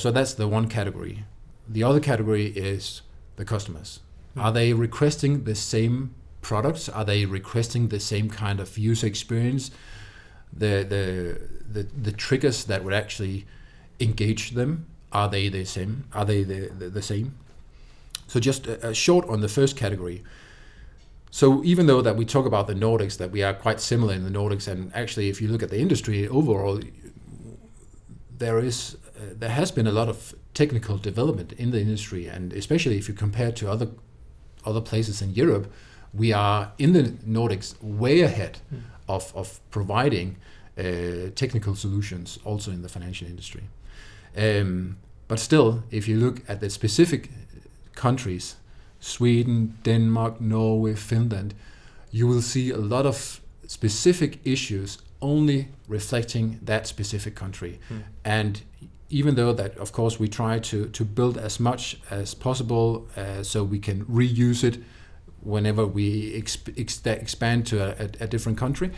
So 0.00 0.10
that's 0.10 0.34
the 0.34 0.48
one 0.48 0.68
category. 0.68 1.24
The 1.68 1.84
other 1.84 2.00
category 2.00 2.46
is 2.46 3.02
the 3.36 3.44
customers. 3.44 4.00
Mm. 4.36 4.42
Are 4.44 4.52
they 4.52 4.72
requesting 4.72 5.44
the 5.44 5.54
same 5.54 6.14
products? 6.42 6.88
Are 6.88 7.04
they 7.04 7.24
requesting 7.26 7.88
the 7.88 8.00
same 8.00 8.28
kind 8.28 8.60
of 8.60 8.76
user 8.76 9.06
experience? 9.06 9.70
The 10.52 10.84
the 10.88 11.40
the, 11.70 11.82
the 11.82 12.12
triggers 12.12 12.64
that 12.64 12.82
would 12.82 12.94
actually 12.94 13.46
engage 14.00 14.52
them 14.52 14.86
are 15.12 15.28
they 15.28 15.48
the 15.48 15.64
same? 15.64 16.04
Are 16.12 16.24
they 16.24 16.42
the, 16.42 16.68
the, 16.68 16.88
the 16.90 17.02
same? 17.02 17.34
So 18.26 18.40
just 18.40 18.66
a, 18.66 18.88
a 18.88 18.94
short 18.94 19.28
on 19.28 19.40
the 19.40 19.48
first 19.48 19.76
category. 19.76 20.22
So 21.30 21.62
even 21.64 21.86
though 21.86 22.02
that 22.02 22.16
we 22.16 22.24
talk 22.24 22.46
about 22.46 22.66
the 22.66 22.74
Nordics, 22.74 23.16
that 23.18 23.30
we 23.30 23.42
are 23.42 23.54
quite 23.54 23.80
similar 23.80 24.14
in 24.14 24.24
the 24.24 24.30
Nordics, 24.30 24.68
and 24.68 24.94
actually, 24.94 25.28
if 25.28 25.40
you 25.40 25.48
look 25.48 25.62
at 25.62 25.70
the 25.70 25.78
industry 25.78 26.26
overall, 26.28 26.80
there 28.38 28.58
is 28.58 28.96
uh, 29.16 29.34
there 29.34 29.50
has 29.50 29.70
been 29.70 29.86
a 29.86 29.92
lot 29.92 30.08
of 30.08 30.34
technical 30.54 30.96
development 30.96 31.52
in 31.52 31.70
the 31.70 31.80
industry, 31.80 32.26
and 32.26 32.52
especially 32.52 32.96
if 32.98 33.08
you 33.08 33.14
compare 33.14 33.52
to 33.52 33.70
other 33.70 33.88
other 34.64 34.80
places 34.80 35.22
in 35.22 35.34
Europe, 35.34 35.72
we 36.12 36.32
are 36.32 36.72
in 36.78 36.92
the 36.92 37.02
Nordics 37.26 37.74
way 37.82 38.20
ahead 38.20 38.58
Mm. 38.72 38.80
Of 39.08 39.32
of 39.34 39.60
providing 39.70 40.36
uh, 40.78 41.30
technical 41.34 41.74
solutions 41.74 42.38
also 42.44 42.70
in 42.70 42.82
the 42.82 42.88
financial 42.88 43.26
industry. 43.26 43.62
Um, 44.36 44.96
but 45.28 45.40
still, 45.40 45.82
if 45.90 46.08
you 46.08 46.16
look 46.16 46.42
at 46.48 46.60
the 46.60 46.70
specific 46.70 47.30
countries, 47.94 48.56
Sweden, 49.00 49.78
Denmark, 49.82 50.40
Norway, 50.40 50.94
Finland, 50.94 51.54
you 52.10 52.26
will 52.26 52.42
see 52.42 52.70
a 52.70 52.78
lot 52.78 53.06
of 53.06 53.40
specific 53.66 54.38
issues 54.44 54.98
only 55.20 55.68
reflecting 55.88 56.58
that 56.62 56.86
specific 56.86 57.34
country. 57.34 57.78
Mm. 57.90 58.02
And 58.24 58.62
even 59.10 59.34
though 59.34 59.52
that, 59.52 59.76
of 59.78 59.92
course, 59.92 60.18
we 60.18 60.28
try 60.28 60.58
to, 60.58 60.86
to 60.88 61.04
build 61.04 61.36
as 61.38 61.58
much 61.58 61.98
as 62.10 62.34
possible 62.34 63.08
uh, 63.16 63.42
so 63.42 63.64
we 63.64 63.78
can 63.78 64.04
reuse 64.04 64.64
it 64.64 64.78
whenever 65.48 65.86
we 65.86 66.32
exp- 66.42 66.78
ex- 66.78 67.06
expand 67.06 67.66
to 67.66 67.76
a, 67.80 68.04
a, 68.04 68.24
a 68.24 68.26
different 68.26 68.58
country, 68.58 68.90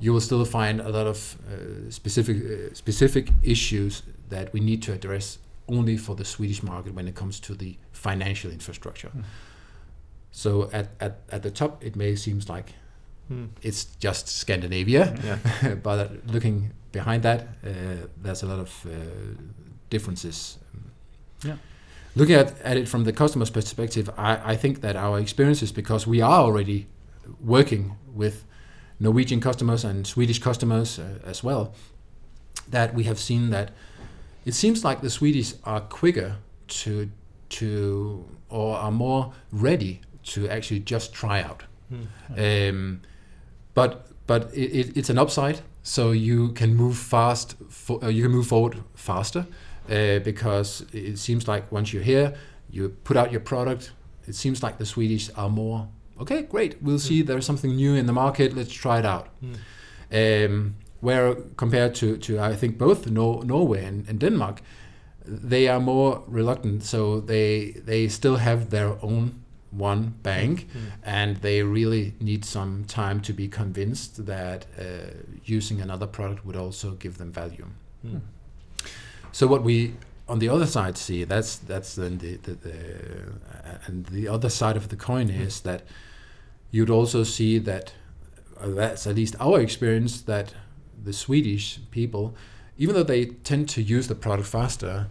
you 0.00 0.12
will 0.12 0.20
still 0.20 0.44
find 0.44 0.80
a 0.80 0.88
lot 0.88 1.06
of 1.06 1.36
uh, 1.46 1.90
specific 1.90 2.36
uh, 2.36 2.74
specific 2.74 3.28
issues 3.42 4.02
that 4.28 4.52
we 4.52 4.60
need 4.60 4.82
to 4.82 4.92
address 4.92 5.38
only 5.68 5.96
for 5.96 6.16
the 6.16 6.24
Swedish 6.24 6.62
market 6.62 6.94
when 6.94 7.06
it 7.08 7.14
comes 7.14 7.40
to 7.40 7.54
the 7.54 7.76
financial 7.92 8.50
infrastructure. 8.50 9.10
Mm. 9.16 9.24
So 10.30 10.68
at, 10.72 10.88
at, 11.00 11.12
at 11.30 11.42
the 11.42 11.50
top, 11.50 11.84
it 11.84 11.96
may 11.96 12.16
seems 12.16 12.48
like 12.48 12.72
Mm. 13.30 13.48
it's 13.62 13.84
just 14.04 14.26
Scandinavia, 14.28 15.14
Yeah. 15.24 15.74
but 15.82 16.10
looking 16.26 16.72
behind 16.90 17.22
that, 17.22 17.40
uh, 17.64 17.70
there's 18.22 18.42
a 18.42 18.46
lot 18.46 18.58
of 18.58 18.84
uh, 18.86 18.90
differences. 19.90 20.58
Yeah. 21.44 21.56
Looking 22.14 22.34
at, 22.34 22.60
at 22.60 22.76
it 22.76 22.88
from 22.88 23.04
the 23.04 23.12
customer's 23.12 23.50
perspective, 23.50 24.10
I, 24.18 24.52
I 24.52 24.56
think 24.56 24.80
that 24.82 24.96
our 24.96 25.18
experiences, 25.18 25.72
because 25.72 26.06
we 26.06 26.20
are 26.20 26.40
already 26.40 26.86
working 27.40 27.96
with 28.12 28.44
Norwegian 29.00 29.40
customers 29.40 29.84
and 29.84 30.06
Swedish 30.06 30.38
customers 30.38 30.98
uh, 30.98 31.18
as 31.24 31.42
well, 31.42 31.74
that 32.68 32.94
we 32.94 33.04
have 33.04 33.18
seen 33.18 33.50
that 33.50 33.70
it 34.44 34.54
seems 34.54 34.84
like 34.84 35.00
the 35.00 35.10
Swedes 35.10 35.56
are 35.64 35.80
quicker 35.80 36.36
to 36.68 37.10
to 37.48 38.24
or 38.48 38.76
are 38.76 38.90
more 38.90 39.32
ready 39.50 40.00
to 40.24 40.48
actually 40.48 40.80
just 40.80 41.12
try 41.12 41.42
out. 41.42 41.64
Mm. 41.92 42.70
Um, 42.70 43.00
but 43.74 44.08
but 44.26 44.52
it, 44.54 44.70
it, 44.72 44.96
it's 44.96 45.10
an 45.10 45.18
upside, 45.18 45.60
so 45.82 46.12
you 46.12 46.52
can 46.52 46.74
move 46.74 46.96
fast. 46.96 47.56
For, 47.68 48.04
uh, 48.04 48.08
you 48.08 48.22
can 48.22 48.32
move 48.32 48.46
forward 48.46 48.82
faster 48.94 49.46
uh, 49.90 50.18
because 50.24 50.84
it 50.92 51.18
seems 51.18 51.46
like 51.48 51.70
once 51.72 51.92
you're 51.92 52.02
here, 52.04 52.34
you 52.70 52.88
put 53.04 53.16
out 53.16 53.30
your 53.32 53.40
product. 53.40 53.92
It 54.28 54.34
seems 54.34 54.62
like 54.62 54.78
the 54.78 54.86
Swedish 54.86 55.30
are 55.36 55.48
more 55.50 55.88
okay. 56.20 56.42
Great, 56.42 56.76
we'll 56.82 56.98
see. 57.00 57.22
There's 57.22 57.44
something 57.46 57.74
new 57.76 57.94
in 57.94 58.06
the 58.06 58.12
market. 58.12 58.54
Let's 58.56 58.72
try 58.72 58.98
it 58.98 59.04
out. 59.06 59.28
Mm. 59.42 60.46
Um, 60.46 60.74
where 61.00 61.34
compared 61.56 61.94
to, 61.96 62.16
to 62.18 62.38
I 62.38 62.54
think 62.56 62.78
both 62.78 63.06
Nor- 63.10 63.44
Norway 63.44 63.84
and, 63.84 64.08
and 64.08 64.20
Denmark, 64.20 64.60
they 65.26 65.68
are 65.68 65.80
more 65.80 66.22
reluctant. 66.28 66.82
So 66.84 67.20
they 67.20 67.72
they 67.86 68.08
still 68.08 68.36
have 68.36 68.66
their 68.70 68.96
own 69.02 69.30
one 69.78 70.14
bank, 70.22 70.66
Mm. 70.68 70.80
and 71.04 71.36
they 71.40 71.62
really 71.62 72.12
need 72.20 72.44
some 72.44 72.84
time 72.86 73.20
to 73.20 73.32
be 73.32 73.48
convinced 73.48 74.26
that 74.26 74.66
uh, 74.78 74.84
using 75.44 75.80
another 75.80 76.06
product 76.06 76.44
would 76.46 76.56
also 76.56 76.90
give 77.00 77.16
them 77.16 77.32
value. 77.32 77.66
Mm. 78.06 78.20
So 79.32 79.46
what 79.46 79.62
we 79.62 79.94
on 80.28 80.38
the 80.38 80.48
other 80.48 80.66
side 80.66 80.96
see 80.96 81.24
that's 81.24 81.56
that's 81.56 81.94
then 81.96 82.18
the, 82.18 82.36
the, 82.36 82.54
the 82.54 82.72
uh, 82.72 83.78
and 83.86 84.06
the 84.06 84.28
other 84.28 84.48
side 84.48 84.76
of 84.76 84.88
the 84.88 84.96
coin 84.96 85.28
is 85.30 85.60
that 85.62 85.82
you'd 86.70 86.90
also 86.90 87.24
see 87.24 87.58
that 87.58 87.92
uh, 88.60 88.68
that's 88.68 89.06
at 89.06 89.16
least 89.16 89.34
our 89.40 89.60
experience 89.60 90.22
that 90.22 90.54
the 91.04 91.12
Swedish 91.12 91.80
people, 91.90 92.34
even 92.78 92.94
though 92.94 93.02
they 93.02 93.26
tend 93.26 93.68
to 93.70 93.82
use 93.82 94.06
the 94.08 94.14
product 94.14 94.48
faster, 94.48 95.08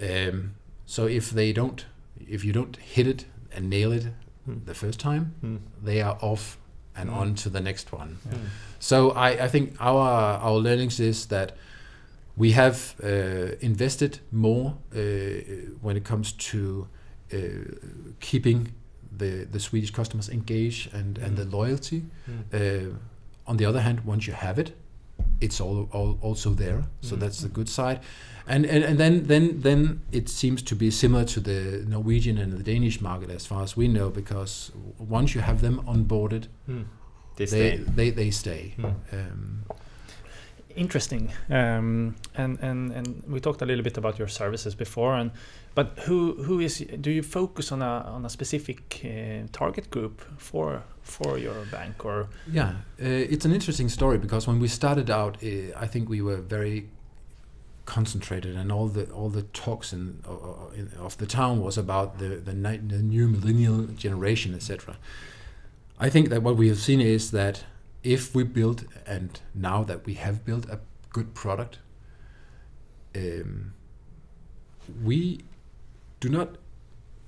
um, 0.00 0.54
so 0.86 1.06
if 1.06 1.30
they 1.30 1.52
don't 1.52 1.84
if 2.28 2.44
you 2.44 2.52
don't 2.52 2.76
hit 2.76 3.06
it 3.06 3.24
and 3.54 3.68
nail 3.70 3.92
it 3.92 4.06
Mm. 4.48 4.64
the 4.64 4.74
first 4.74 4.98
time, 4.98 5.34
Mm. 5.44 5.58
they 5.84 6.00
are 6.00 6.16
off 6.22 6.56
and 6.96 7.10
Mm. 7.10 7.16
on 7.16 7.34
to 7.34 7.50
the 7.50 7.60
next 7.60 7.92
one. 7.92 8.16
Mm. 8.26 8.36
So 8.78 9.10
I, 9.10 9.44
I 9.44 9.48
think 9.48 9.74
our 9.78 10.38
our 10.40 10.56
learnings 10.58 10.98
is 10.98 11.26
that 11.26 11.52
we 12.36 12.52
have 12.52 12.94
uh, 13.02 13.56
invested 13.60 14.20
more 14.30 14.74
uh, 14.94 14.98
when 15.82 15.96
it 15.96 16.04
comes 16.04 16.32
to 16.32 16.86
uh, 17.32 17.36
keeping 18.20 18.72
the, 19.18 19.46
the 19.52 19.60
Swedish 19.60 19.90
customers 19.90 20.28
engaged 20.28 20.94
and, 20.94 21.18
and 21.18 21.36
the 21.36 21.44
Mm. 21.44 21.52
loyalty. 21.52 22.02
Mm. 22.28 22.90
Uh, 22.92 22.94
on 23.46 23.56
the 23.56 23.66
other 23.66 23.80
hand, 23.80 24.00
once 24.04 24.26
you 24.26 24.32
have 24.32 24.58
it, 24.58 24.72
it's 25.40 25.60
all, 25.60 25.88
all 25.92 26.18
also 26.22 26.50
there. 26.54 26.84
So 27.00 27.16
Mm. 27.16 27.20
that's 27.20 27.40
the 27.40 27.48
good 27.48 27.68
side. 27.68 28.00
And, 28.46 28.64
and, 28.66 28.82
and 28.84 28.98
then, 28.98 29.26
then 29.26 29.60
then 29.60 30.00
it 30.12 30.28
seems 30.28 30.62
to 30.62 30.74
be 30.74 30.90
similar 30.90 31.24
to 31.26 31.40
the 31.40 31.84
Norwegian 31.88 32.38
and 32.38 32.52
the 32.52 32.62
Danish 32.62 33.00
market 33.00 33.30
as 33.30 33.46
far 33.46 33.62
as 33.62 33.76
we 33.76 33.86
know, 33.86 34.10
because 34.10 34.72
once 34.98 35.34
you 35.34 35.40
have 35.42 35.60
them 35.60 35.80
onboarded, 35.86 36.46
Mm. 36.68 36.84
They 37.36 37.46
they, 37.46 37.46
stay. 37.46 37.76
they, 37.96 38.10
they 38.10 38.30
stay. 38.30 38.74
Mm. 38.78 38.94
Um, 39.12 39.62
Interesting. 40.76 41.32
Um, 41.48 42.16
and, 42.34 42.58
and, 42.60 42.92
and 42.92 43.22
we 43.28 43.40
talked 43.40 43.62
a 43.62 43.66
little 43.66 43.82
bit 43.82 43.98
about 43.98 44.18
your 44.18 44.28
services 44.28 44.74
before, 44.74 45.14
and 45.14 45.30
but 45.74 45.98
who 46.06 46.34
who 46.42 46.60
is 46.60 46.84
do 47.00 47.10
you 47.10 47.22
focus 47.22 47.72
on 47.72 47.82
a 47.82 48.04
on 48.06 48.24
a 48.24 48.28
specific 48.28 49.00
uh, 49.04 49.46
target 49.52 49.90
group 49.90 50.20
for 50.38 50.82
for 51.02 51.38
your 51.38 51.64
bank 51.70 52.04
or 52.04 52.28
Yeah, 52.50 52.70
uh, 52.70 52.74
it's 53.34 53.44
an 53.44 53.52
interesting 53.52 53.88
story 53.88 54.18
because 54.18 54.46
when 54.46 54.60
we 54.60 54.68
started 54.68 55.10
out, 55.10 55.36
uh, 55.42 55.48
I 55.76 55.86
think 55.86 56.08
we 56.08 56.20
were 56.22 56.40
very 56.40 56.88
concentrated, 57.84 58.56
and 58.56 58.70
all 58.70 58.88
the 58.88 59.04
all 59.10 59.28
the 59.28 59.42
talks 59.42 59.92
in, 59.92 60.22
uh, 60.28 60.74
in 60.76 60.90
of 60.98 61.16
the 61.16 61.26
town 61.26 61.60
was 61.60 61.78
about 61.78 62.18
the 62.18 62.28
the, 62.36 62.54
ni- 62.54 62.78
the 62.78 63.02
new 63.02 63.28
millennial 63.28 63.86
generation, 63.96 64.54
etc. 64.54 64.96
I 65.98 66.10
think 66.10 66.28
that 66.30 66.42
what 66.42 66.56
we 66.56 66.68
have 66.68 66.78
seen 66.78 67.00
is 67.00 67.30
that 67.30 67.64
if 68.02 68.34
we 68.34 68.44
build, 68.44 68.84
and 69.06 69.40
now 69.54 69.84
that 69.84 70.06
we 70.06 70.14
have 70.14 70.44
built 70.44 70.66
a 70.70 70.78
good 71.12 71.34
product, 71.34 71.78
um, 73.16 73.72
we 75.04 75.40
do 76.20 76.28
not 76.28 76.48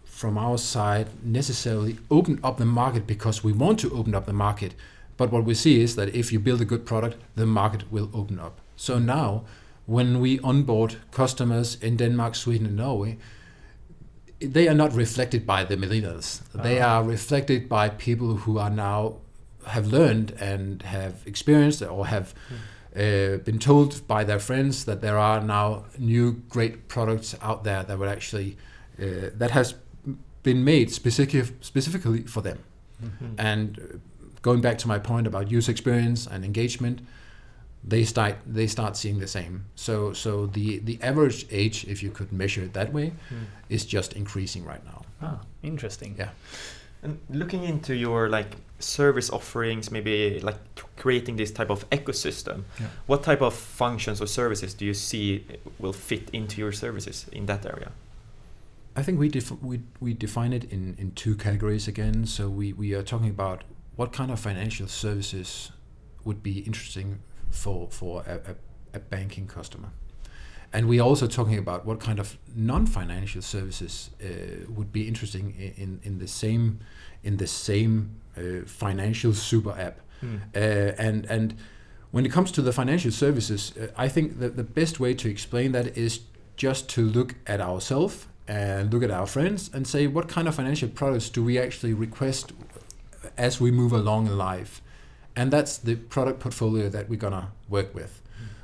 from 0.05 0.37
our 0.39 0.59
side 0.59 1.09
necessarily 1.25 1.97
open 2.11 2.39
up 2.45 2.59
the 2.59 2.65
market 2.65 3.07
because 3.07 3.43
we 3.43 3.53
want 3.53 3.79
to 3.81 3.91
open 3.93 4.15
up 4.15 4.27
the 4.27 4.33
market. 4.33 4.75
But 5.17 5.33
what 5.33 5.45
we 5.45 5.55
see 5.55 5.81
is 5.83 5.97
that 5.97 6.15
if 6.15 6.33
you 6.33 6.39
build 6.41 6.61
a 6.61 6.65
good 6.65 6.85
product, 6.87 7.17
the 7.35 7.47
market 7.47 7.91
will 7.93 8.11
open 8.15 8.39
up. 8.39 8.61
So 8.77 8.99
now, 8.99 9.45
when 9.87 10.21
we 10.21 10.39
onboard 10.41 10.97
customers 11.11 11.77
in 11.83 11.97
Denmark, 11.97 12.35
Sweden, 12.35 12.67
and 12.67 12.77
Norway, 12.77 13.19
they 14.41 14.69
are 14.69 14.75
not 14.75 14.93
reflected 14.95 15.47
by 15.47 15.65
the 15.65 15.77
millennials. 15.77 16.41
They 16.53 16.81
Ah. 16.81 16.97
are 16.99 17.05
reflected 17.05 17.69
by 17.69 17.89
people 17.91 18.37
who 18.45 18.59
are 18.59 18.71
now 18.71 19.17
have 19.67 19.87
learned 19.89 20.33
and 20.41 20.83
have 20.83 21.15
experienced 21.27 21.83
or 21.83 22.07
have 22.07 22.35
uh, 22.97 23.39
been 23.45 23.59
told 23.59 24.07
by 24.07 24.25
their 24.25 24.39
friends 24.39 24.85
that 24.85 25.01
there 25.01 25.19
are 25.19 25.41
now 25.41 25.85
new 25.99 26.33
great 26.49 26.89
products 26.89 27.35
out 27.41 27.65
there 27.65 27.83
that 27.85 27.99
would 27.99 28.09
actually 28.09 28.57
uh, 28.99 29.31
that 29.39 29.51
has 29.51 29.75
been 30.43 30.65
made 30.65 30.91
specific, 30.91 31.47
specifically 31.61 32.23
for 32.23 32.43
them. 32.43 32.59
Mhm. 33.03 33.35
And 33.39 34.01
going 34.43 34.61
back 34.61 34.79
to 34.79 34.89
my 34.89 34.99
point 34.99 35.27
about 35.27 35.51
user 35.51 35.71
experience 35.73 36.27
and 36.27 36.45
engagement, 36.45 37.01
they 37.89 38.05
start 38.05 38.35
they 38.47 38.67
start 38.67 38.97
seeing 38.97 39.21
the 39.21 39.27
same. 39.27 39.65
So 39.75 40.13
so 40.13 40.47
the 40.47 40.79
the 40.81 40.99
average 41.03 41.47
age, 41.51 41.85
if 41.89 42.03
you 42.03 42.11
could 42.11 42.33
measure 42.33 42.63
it 42.65 42.73
that 42.75 42.93
way, 42.93 43.13
Mm. 43.31 43.47
is 43.69 43.85
just 43.87 44.13
increasing 44.13 44.65
right 44.65 44.85
now. 44.85 45.01
ah 45.23 45.39
interesting 45.63 46.15
Yeah. 46.19 46.31
And 47.03 47.19
looking 47.31 47.65
into 47.65 47.95
your 47.95 48.29
like 48.29 48.57
service 48.79 49.31
offerings, 49.31 49.91
maybe 49.91 50.41
like 50.41 50.57
creating 50.97 51.37
this 51.37 51.51
type 51.51 51.71
of 51.71 51.89
ecosystem, 51.91 52.65
Yeah. 52.81 52.87
what 53.07 53.23
type 53.23 53.43
of 53.43 53.55
functions 53.55 54.21
or 54.21 54.27
services 54.27 54.75
do 54.75 54.85
you 54.85 54.95
see 54.95 55.45
will 55.79 55.93
fit 55.93 56.31
into 56.33 56.61
your 56.61 56.73
services 56.73 57.27
in 57.33 57.47
that 57.47 57.67
area? 57.67 57.91
I 58.97 59.03
think 59.03 59.19
we 59.19 59.29
def- 59.29 59.63
we 59.63 59.81
we 60.01 60.15
define 60.15 60.53
it 60.53 60.65
in, 60.73 60.95
in 60.99 61.13
two 61.13 61.35
categories 61.37 61.89
again. 61.89 62.27
So 62.27 62.49
we, 62.49 62.73
we 62.73 62.95
are 62.95 63.03
talking 63.03 63.31
about 63.31 63.65
what 63.97 64.13
kind 64.13 64.31
of 64.31 64.39
financial 64.41 64.87
services 64.89 65.73
would 66.25 66.43
be 66.43 66.59
interesting 66.61 67.19
for 67.51 67.89
for 67.91 68.23
a, 68.27 68.35
a, 68.53 68.55
a 68.95 69.01
banking 69.01 69.47
customer, 69.47 69.89
and 70.73 70.89
we 70.89 70.99
are 70.99 71.07
also 71.07 71.27
talking 71.27 71.59
about 71.59 71.85
what 71.85 72.01
kind 72.01 72.19
of 72.19 72.39
non-financial 72.55 73.43
services 73.43 74.11
uh, 74.23 74.27
would 74.69 74.93
be 74.93 75.07
interesting 75.07 75.55
in, 75.59 75.83
in, 75.83 76.01
in 76.03 76.19
the 76.19 76.29
same 76.29 76.81
in 77.23 77.37
the 77.37 77.47
same 77.47 78.17
uh, 78.37 78.65
financial 78.67 79.33
super 79.33 79.73
app. 79.79 80.01
Mm. 80.23 80.41
Uh, 80.55 80.95
and 80.99 81.27
and 81.27 81.55
when 82.11 82.27
it 82.27 82.33
comes 82.33 82.51
to 82.53 82.63
the 82.63 82.73
financial 82.73 83.11
services, 83.11 83.73
uh, 83.77 83.89
I 83.97 84.09
think 84.09 84.39
that 84.39 84.57
the 84.57 84.65
best 84.65 85.01
way 85.01 85.15
to 85.15 85.29
explain 85.29 85.73
that 85.73 85.97
is 85.97 86.21
just 86.57 86.89
to 86.91 87.03
look 87.03 87.35
at 87.47 87.61
ourselves 87.61 88.27
and 88.49 88.93
look 88.93 89.03
at 89.03 89.11
our 89.11 89.27
friends 89.27 89.71
and 89.73 89.87
say 89.87 90.07
what 90.07 90.29
kind 90.29 90.49
of 90.49 90.55
financial 90.55 90.89
products 90.89 91.31
do 91.31 91.45
we 91.45 91.59
actually 91.59 91.95
request 91.95 92.53
as 93.37 93.61
we 93.61 93.71
move 93.71 93.93
along 93.93 94.27
in 94.27 94.37
life, 94.37 94.83
and 95.37 95.51
that's 95.51 95.79
the 95.79 95.97
product 95.97 96.41
portfolio 96.41 96.89
that 96.89 97.09
we're 97.09 97.17
gonna 97.17 97.53
work 97.69 97.95
with. 97.95 98.22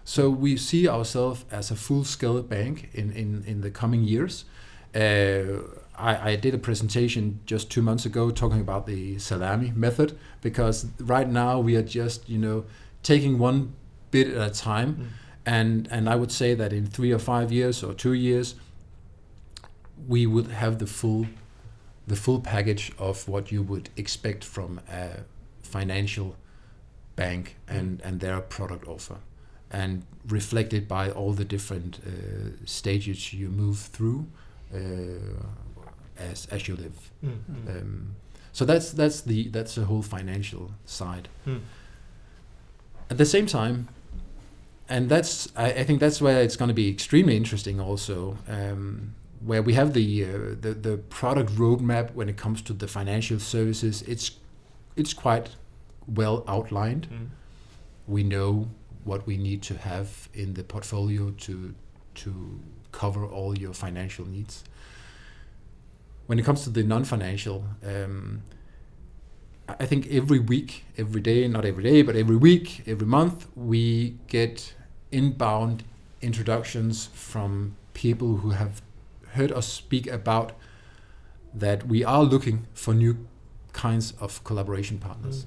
So 0.09 0.31
we 0.31 0.57
see 0.57 0.89
ourselves 0.89 1.45
as 1.51 1.71
a 1.71 1.77
full-scale 1.77 2.43
bank 2.45 2.89
in, 2.95 3.13
in, 3.13 3.45
in 3.47 3.61
the 3.61 3.71
coming 3.71 4.05
years. 4.05 4.47
Uh, 4.95 5.61
I, 5.99 6.31
I 6.31 6.37
did 6.37 6.55
a 6.55 6.59
presentation 6.59 7.41
just 7.45 7.71
two 7.71 7.83
months 7.83 8.07
ago 8.07 8.31
talking 8.31 8.59
about 8.59 8.87
the 8.87 9.19
salami 9.19 9.71
method 9.77 10.19
because 10.41 10.87
right 10.99 11.29
now 11.29 11.61
we 11.61 11.77
are 11.77 11.83
just 11.83 12.27
you 12.27 12.39
know 12.39 12.65
taking 13.03 13.39
one 13.39 13.75
bit 14.11 14.29
at 14.29 14.51
a 14.51 14.55
time, 14.55 14.95
Mm. 14.95 15.07
and 15.45 15.89
and 15.91 16.09
I 16.09 16.17
would 16.17 16.33
say 16.33 16.55
that 16.55 16.73
in 16.73 16.87
three 16.87 17.13
or 17.13 17.19
five 17.19 17.53
years 17.53 17.83
or 17.83 17.93
two 17.93 18.15
years, 18.15 18.55
we 20.07 20.27
would 20.27 20.47
have 20.47 20.79
the 20.79 20.87
full 20.87 21.27
the 22.07 22.17
full 22.17 22.41
package 22.41 22.93
of 22.99 23.29
what 23.29 23.53
you 23.53 23.63
would 23.63 23.91
expect 23.97 24.43
from 24.43 24.81
a 24.91 25.25
financial 25.63 26.35
bank 27.15 27.57
and 27.69 28.01
and 28.05 28.21
their 28.21 28.41
product 28.41 28.89
offer 28.89 29.19
and 29.71 30.03
reflected 30.29 30.87
by 30.89 31.11
all 31.11 31.33
the 31.35 31.45
different 31.45 31.99
uh, 32.07 32.11
stages 32.65 33.33
you 33.33 33.49
move 33.51 33.79
through 33.79 34.27
uh, 34.75 34.79
as 36.31 36.47
as 36.51 36.67
you 36.69 36.77
live 36.77 37.11
Mm. 37.25 37.31
Mm. 37.51 37.69
um, 37.83 38.17
so 38.53 38.65
that's 38.65 38.93
that's 38.93 39.21
the 39.23 39.49
that's 39.49 39.75
the 39.75 39.85
whole 39.85 40.03
financial 40.03 40.71
side 40.87 41.29
Mm. 41.47 41.61
at 43.11 43.19
the 43.19 43.25
same 43.25 43.47
time 43.47 43.89
and 44.89 45.09
that's 45.09 45.49
I, 45.57 45.81
I 45.81 45.85
think 45.85 46.01
that's 46.01 46.21
where 46.21 46.43
it's 46.43 46.57
going 46.57 46.69
to 46.69 46.75
be 46.75 46.89
extremely 46.89 47.37
interesting 47.37 47.81
also 47.81 48.37
um, 48.49 49.15
where 49.47 49.63
we 49.63 49.75
have 49.75 49.93
the, 49.93 50.25
uh, 50.25 50.29
the 50.61 50.75
the 50.75 50.97
product 51.09 51.51
roadmap 51.59 52.15
when 52.15 52.29
it 52.29 52.37
comes 52.37 52.63
to 52.63 52.73
the 52.73 52.87
financial 52.89 53.39
services 53.39 54.03
it's 54.03 54.33
it's 54.97 55.13
quite 55.15 55.51
well 56.07 56.43
outlined 56.47 57.07
Mm. 57.11 57.29
we 58.07 58.23
know 58.23 58.69
what 59.09 59.27
we 59.27 59.37
need 59.37 59.63
to 59.63 59.75
have 59.79 60.29
in 60.35 60.55
the 60.55 60.63
portfolio 60.63 61.31
to 61.47 61.75
to 62.15 62.61
cover 62.93 63.25
all 63.25 63.57
your 63.57 63.73
financial 63.73 64.27
needs. 64.27 64.65
When 66.27 66.39
it 66.39 66.45
comes 66.45 66.65
to 66.65 66.71
the 66.71 66.83
non-financial, 66.83 67.65
um, 67.93 68.43
I 69.69 69.75
I 69.81 69.87
think 69.87 70.03
every 70.21 70.41
week, 70.55 70.71
every 70.97 71.23
day, 71.31 71.41
not 71.57 71.65
every 71.65 71.85
day, 71.91 72.03
but 72.03 72.15
every 72.17 72.37
week, 72.37 72.67
every 72.87 73.07
month, 73.19 73.47
we 73.55 74.17
get 74.27 74.75
inbound 75.11 75.85
introductions 76.21 77.09
from 77.15 77.77
people 77.95 78.31
who 78.41 78.51
have 78.51 78.83
heard 79.37 79.53
us 79.53 79.67
speak 79.83 80.07
about 80.07 80.53
that 81.55 81.87
we 81.87 82.05
are 82.05 82.25
looking 82.35 82.67
for 82.75 82.93
new 82.95 83.15
kinds 83.73 84.13
of 84.21 84.43
collaboration 84.45 84.99
partners 84.99 85.47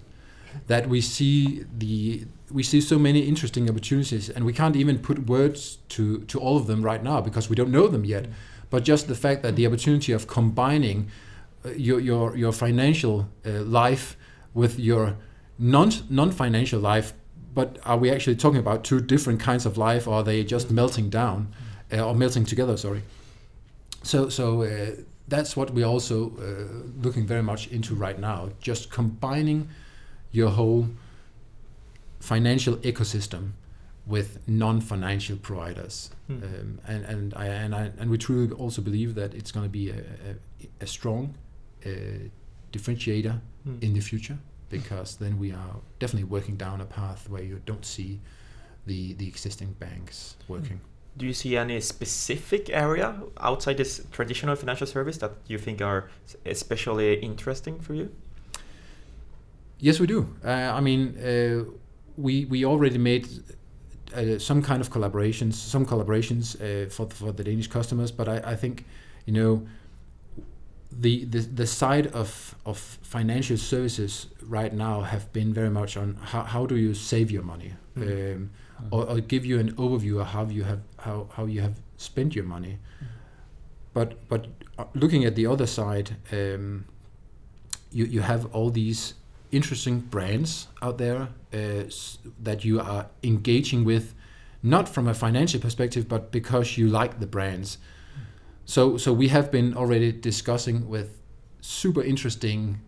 that 0.67 0.87
we 0.89 1.01
see 1.01 1.65
the 1.77 2.25
we 2.51 2.63
see 2.63 2.81
so 2.81 2.99
many 2.99 3.21
interesting 3.21 3.69
opportunities 3.69 4.29
and 4.29 4.45
we 4.45 4.53
can't 4.53 4.75
even 4.75 4.99
put 4.99 5.27
words 5.27 5.77
to 5.89 6.19
to 6.25 6.39
all 6.39 6.57
of 6.57 6.67
them 6.67 6.81
right 6.83 7.03
now 7.03 7.21
because 7.21 7.49
we 7.49 7.55
don't 7.55 7.71
know 7.71 7.87
them 7.87 8.05
yet. 8.05 8.27
But 8.69 8.83
just 8.83 9.07
the 9.07 9.15
fact 9.15 9.43
that 9.43 9.55
the 9.55 9.67
opportunity 9.67 10.13
of 10.13 10.27
combining 10.27 11.09
uh, 11.65 11.71
your 11.71 11.99
your 11.99 12.37
your 12.37 12.51
financial 12.51 13.27
uh, 13.45 13.61
life 13.61 14.17
with 14.53 14.79
your 14.79 15.17
non 15.57 15.91
non 16.09 16.31
financial 16.31 16.79
life 16.79 17.13
but 17.53 17.79
are 17.83 17.97
we 17.97 18.09
actually 18.09 18.35
talking 18.35 18.59
about 18.59 18.83
two 18.83 19.01
different 19.01 19.39
kinds 19.39 19.65
of 19.65 19.77
life 19.77 20.07
or 20.07 20.15
are 20.15 20.23
they 20.23 20.43
just 20.43 20.71
melting 20.71 21.09
down 21.09 21.53
uh, 21.91 21.99
or 22.01 22.15
melting 22.15 22.45
together 22.45 22.77
sorry? 22.77 23.03
So 24.03 24.29
so 24.29 24.63
uh, 24.63 24.91
that's 25.27 25.55
what 25.55 25.71
we're 25.71 25.85
also 25.85 26.31
uh, 26.37 27.01
looking 27.01 27.25
very 27.27 27.43
much 27.43 27.67
into 27.67 27.95
right 27.95 28.19
now 28.19 28.49
just 28.61 28.89
combining 28.89 29.69
your 30.31 30.49
whole 30.49 30.87
financial 32.19 32.75
ecosystem 32.77 33.51
with 34.05 34.39
non-financial 34.47 35.37
providers, 35.37 36.09
Hmm. 36.27 36.43
um, 36.43 36.79
and 36.87 37.05
and 37.05 37.33
I, 37.35 37.45
and 37.45 37.75
I 37.75 37.91
and 37.99 38.09
we 38.09 38.17
truly 38.17 38.51
also 38.53 38.81
believe 38.81 39.15
that 39.15 39.33
it's 39.33 39.51
going 39.51 39.65
to 39.65 39.69
be 39.69 39.89
a, 39.89 39.95
a, 40.29 40.67
a 40.81 40.87
strong 40.87 41.35
uh, 41.85 41.89
differentiator 42.71 43.39
Hmm. 43.63 43.77
in 43.81 43.93
the 43.93 43.99
future 44.01 44.37
because 44.69 45.17
then 45.17 45.37
we 45.37 45.51
are 45.51 45.75
definitely 45.99 46.29
working 46.29 46.55
down 46.57 46.81
a 46.81 46.85
path 46.85 47.29
where 47.29 47.43
you 47.43 47.59
don't 47.65 47.85
see 47.85 48.19
the 48.87 49.13
the 49.13 49.27
existing 49.27 49.73
banks 49.79 50.35
working. 50.47 50.79
Do 51.17 51.25
you 51.25 51.33
see 51.33 51.57
any 51.57 51.79
specific 51.81 52.69
area 52.69 53.21
outside 53.37 53.75
this 53.77 54.01
traditional 54.11 54.55
financial 54.55 54.87
service 54.87 55.17
that 55.19 55.31
you 55.47 55.59
think 55.59 55.81
are 55.81 56.09
especially 56.45 57.15
interesting 57.21 57.79
for 57.81 57.93
you? 57.93 58.09
Yes, 59.83 59.99
we 59.99 60.05
do. 60.07 60.27
Uh, 60.45 60.49
I 60.77 60.79
mean, 60.81 61.17
uh, 61.17 61.63
we 62.17 62.45
we 62.45 62.65
already 62.65 62.97
made 62.99 63.27
uh, 64.15 64.37
some 64.39 64.61
kind 64.61 64.81
of 64.81 64.89
collaborations, 64.89 65.53
some 65.53 65.85
collaborations 65.85 66.55
uh, 66.61 66.89
for 66.89 67.09
for 67.09 67.31
the 67.33 67.43
Danish 67.43 67.67
customers. 67.67 68.11
But 68.11 68.27
I, 68.27 68.51
I 68.53 68.55
think, 68.55 68.85
you 69.25 69.33
know, 69.33 69.67
the, 70.91 71.25
the 71.25 71.39
the 71.39 71.65
side 71.65 72.07
of 72.13 72.55
of 72.65 72.77
financial 73.01 73.57
services 73.57 74.27
right 74.43 74.73
now 74.73 75.01
have 75.01 75.25
been 75.33 75.53
very 75.53 75.69
much 75.69 75.97
on 75.97 76.15
how, 76.21 76.43
how 76.43 76.65
do 76.67 76.75
you 76.75 76.93
save 76.93 77.31
your 77.31 77.43
money, 77.43 77.73
Mm. 77.95 78.35
um, 78.35 78.49
or, 78.91 79.03
or 79.09 79.19
give 79.19 79.45
you 79.45 79.59
an 79.59 79.71
overview 79.75 80.21
of 80.21 80.27
how 80.27 80.45
you 80.45 80.63
have 80.63 80.79
how, 80.97 81.27
how 81.35 81.45
you 81.45 81.61
have 81.61 81.73
spent 81.97 82.35
your 82.35 82.45
money. 82.45 82.77
But 83.93 84.27
but 84.29 84.47
uh, 84.77 84.85
looking 84.93 85.25
at 85.25 85.35
the 85.35 85.47
other 85.47 85.67
side, 85.67 86.15
um, 86.31 86.85
you 87.91 88.05
you 88.05 88.21
have 88.21 88.45
all 88.53 88.69
these 88.71 89.13
interesting 89.51 89.99
brands 89.99 90.67
out 90.81 90.97
there 90.97 91.29
uh, 91.53 91.83
that 92.41 92.63
you 92.63 92.79
are 92.79 93.07
engaging 93.23 93.83
with, 93.83 94.13
not 94.63 94.87
from 94.87 95.07
a 95.07 95.13
financial 95.13 95.59
perspective, 95.59 96.07
but 96.07 96.31
because 96.31 96.77
you 96.77 96.87
like 96.87 97.19
the 97.19 97.27
brands. 97.27 97.77
So 98.65 98.97
so 98.97 99.11
we 99.11 99.27
have 99.29 99.51
been 99.51 99.75
already 99.75 100.11
discussing 100.11 100.87
with 100.87 101.19
super 101.61 102.03
interesting 102.03 102.79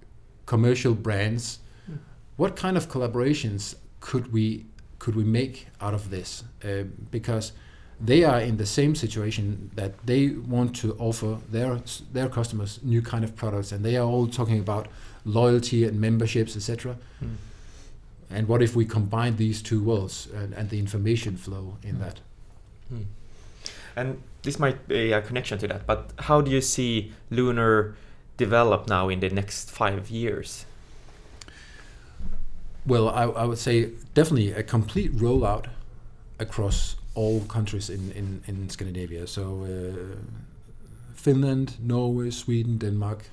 commercial 0.45 0.93
brands. 0.93 1.60
What 2.38 2.56
kind 2.56 2.78
of 2.78 2.89
collaborations 2.89 3.76
could 3.99 4.32
we 4.32 4.65
could 4.99 5.15
we 5.15 5.23
make 5.23 5.67
out 5.82 5.93
of 5.93 6.10
this? 6.10 6.43
Uh, 6.63 6.84
because 7.12 7.54
they 7.99 8.23
are 8.23 8.39
in 8.41 8.58
the 8.58 8.65
same 8.65 8.95
situation 8.95 9.71
that 9.76 9.91
they 10.06 10.30
want 10.30 10.76
to 10.78 10.95
offer 10.99 11.38
their 11.49 11.80
their 12.12 12.30
customers 12.30 12.80
new 12.84 13.02
kind 13.02 13.23
of 13.23 13.36
products, 13.36 13.71
and 13.71 13.84
they 13.84 13.97
are 13.97 14.08
all 14.08 14.28
talking 14.28 14.60
about 14.60 14.88
loyalty 15.25 15.86
and 15.86 15.99
memberships, 15.99 16.55
etc. 16.55 16.97
Hmm. 17.19 17.36
And 18.29 18.47
what 18.47 18.62
if 18.62 18.75
we 18.75 18.86
combine 18.86 19.38
these 19.38 19.62
two 19.62 19.83
worlds 19.83 20.27
and, 20.33 20.53
and 20.53 20.69
the 20.69 20.79
information 20.79 21.38
flow 21.38 21.77
in 21.83 21.99
that? 21.99 22.19
Hmm. 22.89 23.03
And 23.95 24.21
this 24.41 24.59
might 24.59 24.88
be 24.88 25.12
a 25.12 25.21
connection 25.21 25.57
to 25.59 25.67
that, 25.67 25.86
but 25.86 26.12
how 26.19 26.41
do 26.41 26.51
you 26.51 26.62
see 26.62 27.13
Lunar 27.29 27.95
develop 28.38 28.88
now 28.88 29.09
in 29.09 29.19
the 29.19 29.29
next 29.29 29.71
five 29.71 30.09
years? 30.09 30.65
Well, 32.86 33.09
I, 33.09 33.23
I 33.23 33.45
would 33.45 33.59
say 33.59 33.91
definitely 34.13 34.51
a 34.51 34.63
complete 34.63 35.15
rollout 35.15 35.67
across 36.39 36.97
all 37.15 37.41
countries 37.41 37.89
in, 37.89 38.12
in, 38.12 38.43
in 38.47 38.69
Scandinavia. 38.69 39.27
So 39.27 39.63
uh, 39.63 40.17
Finland, 41.15 41.77
Norway, 41.79 42.31
Sweden, 42.31 42.77
Denmark, 42.77 43.25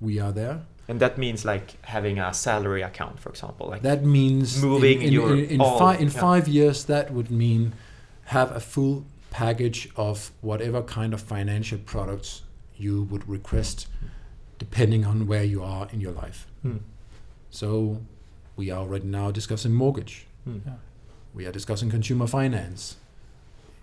we 0.00 0.18
are 0.18 0.32
there. 0.32 0.60
And 0.88 1.00
that 1.00 1.18
means 1.18 1.44
like 1.44 1.76
having 1.84 2.18
a 2.18 2.32
salary 2.32 2.80
account, 2.82 3.20
for 3.20 3.28
example. 3.28 3.68
Like 3.68 3.82
That 3.82 4.04
means 4.04 4.62
Moving 4.62 5.02
in, 5.02 5.08
in, 5.08 5.12
your 5.12 5.32
in, 5.36 5.44
in, 5.44 5.60
all- 5.60 5.78
fi- 5.78 5.96
in 5.96 6.08
yeah. 6.08 6.20
five 6.20 6.48
years 6.48 6.84
that 6.84 7.12
would 7.12 7.30
mean 7.30 7.74
have 8.24 8.50
a 8.56 8.60
full 8.60 9.04
package 9.30 9.90
of 9.96 10.32
whatever 10.40 10.80
kind 10.82 11.12
of 11.12 11.20
financial 11.20 11.78
products 11.78 12.42
you 12.76 13.02
would 13.10 13.28
request 13.28 13.86
depending 14.58 15.04
on 15.04 15.26
where 15.26 15.44
you 15.44 15.62
are 15.62 15.86
in 15.92 16.00
your 16.00 16.12
life. 16.12 16.46
Hmm. 16.62 16.78
So 17.50 18.00
we 18.56 18.70
are 18.70 18.80
already 18.80 19.06
now 19.06 19.30
discussing 19.30 19.72
mortgage. 19.74 20.26
Hmm. 20.44 20.58
Yeah. 20.66 20.72
We 21.34 21.46
are 21.46 21.52
discussing 21.52 21.90
consumer 21.90 22.26
finance, 22.26 22.96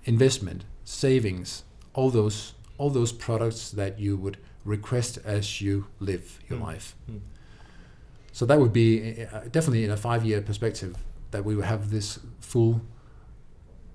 investment, 0.05 0.65
savings, 0.83 1.63
all 1.93 2.09
those 2.09 2.54
all 2.77 2.89
those 2.89 3.11
products 3.11 3.71
that 3.71 3.99
you 3.99 4.17
would 4.17 4.37
request 4.65 5.17
as 5.25 5.61
you 5.61 5.85
live 5.99 6.39
your 6.49 6.59
Hmm. 6.59 6.65
life. 6.65 6.95
Hmm. 7.07 7.17
So 8.31 8.45
that 8.45 8.59
would 8.59 8.73
be 8.73 9.23
uh, 9.25 9.41
definitely 9.51 9.83
in 9.85 9.91
a 9.91 9.97
five-year 9.97 10.41
perspective 10.41 10.95
that 11.31 11.45
we 11.45 11.55
would 11.55 11.65
have 11.65 11.89
this 11.91 12.19
full 12.39 12.81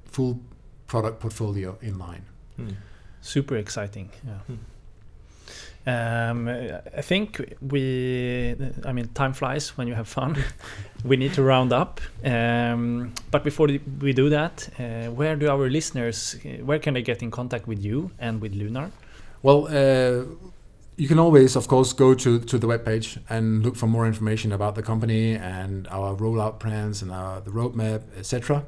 full 0.05 0.41
product 0.87 1.21
portfolio 1.21 1.77
in 1.83 1.99
line. 1.99 2.25
Hmm. 2.57 2.71
Super 3.21 3.57
exciting. 3.57 4.11
Yeah. 4.27 4.39
Um, 5.87 6.49
I 6.49 7.01
think 7.01 7.57
we, 7.63 8.55
I 8.85 8.93
mean, 8.93 9.09
time 9.15 9.33
flies 9.33 9.77
when 9.79 9.89
you 9.89 9.95
have 9.95 10.09
fun. 10.09 10.37
we 11.05 11.17
need 11.17 11.33
to 11.35 11.43
round 11.43 11.73
up. 11.73 12.01
Um, 12.25 13.13
but 13.31 13.45
before 13.45 13.69
we 14.01 14.13
do 14.13 14.29
that, 14.29 14.69
uh, 14.79 15.11
where 15.11 15.37
do 15.37 15.49
our 15.49 15.71
listeners, 15.71 16.37
uh, 16.45 16.65
where 16.65 16.79
can 16.79 16.95
they 16.95 17.03
get 17.03 17.23
in 17.23 17.31
contact 17.31 17.67
with 17.67 17.83
you 17.83 18.11
and 18.19 18.41
with 18.41 18.55
Lunar? 18.55 18.91
Well, 19.43 19.69
uh, 19.69 20.27
you 20.97 21.09
can 21.09 21.19
always, 21.19 21.57
of 21.57 21.67
course, 21.67 21.95
go 21.95 22.13
to, 22.13 22.41
to 22.41 22.59
the 22.59 22.67
webpage 22.67 23.19
and 23.31 23.63
look 23.63 23.75
for 23.75 23.87
more 23.87 24.07
information 24.07 24.53
about 24.53 24.75
the 24.75 24.83
company 24.83 25.35
and 25.35 25.89
our 25.89 26.15
rollout 26.15 26.59
plans 26.59 27.01
and 27.01 27.11
our, 27.11 27.41
the 27.41 27.51
roadmap, 27.51 28.03
etc. 28.19 28.67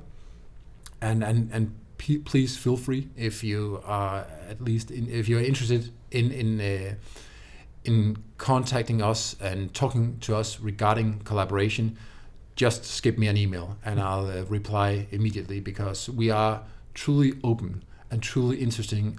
And 1.03 1.23
and 1.23 1.51
and 1.53 1.75
p- 2.03 2.19
please 2.19 2.57
feel 2.65 2.77
free 2.77 3.03
if 3.17 3.45
you 3.45 3.81
are 3.85 4.27
at 4.51 4.59
least 4.61 4.91
in, 4.91 5.09
if 5.21 5.29
you're 5.29 5.45
interested 5.51 5.83
in 6.11 6.27
in 6.33 6.49
uh, 6.61 6.95
in 7.85 8.17
contacting 8.39 9.01
us 9.11 9.37
and 9.41 9.73
talking 9.75 10.19
to 10.21 10.37
us 10.41 10.61
regarding 10.61 11.09
collaboration. 11.25 11.97
Just 12.55 12.85
skip 12.85 13.17
me 13.19 13.29
an 13.29 13.37
email 13.37 13.77
and 13.85 13.99
I'll 13.99 14.27
uh, 14.27 14.45
reply 14.59 15.07
immediately 15.11 15.61
because 15.61 16.11
we 16.11 16.31
are 16.31 16.63
truly 16.95 17.33
open 17.43 17.83
and 18.11 18.23
truly 18.23 18.57
interesting 18.59 19.19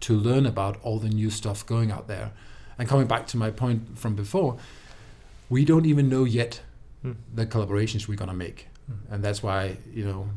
to 0.00 0.12
learn 0.28 0.46
about 0.46 0.74
all 0.82 0.98
the 1.00 1.08
new 1.08 1.30
stuff 1.30 1.66
going 1.66 1.90
out 1.90 2.06
there. 2.06 2.30
And 2.78 2.88
coming 2.88 3.06
back 3.08 3.26
to 3.28 3.36
my 3.36 3.50
point 3.50 3.98
from 3.98 4.14
before, 4.14 4.56
we 5.50 5.64
don't 5.64 5.86
even 5.86 6.08
know 6.08 6.24
yet 6.24 6.60
Hmm. 7.02 7.12
the 7.34 7.46
collaborations 7.46 8.06
we're 8.08 8.20
gonna 8.24 8.32
make, 8.46 8.68
and 9.10 9.24
that's 9.24 9.42
why 9.42 9.76
you 9.92 10.04
know 10.04 10.28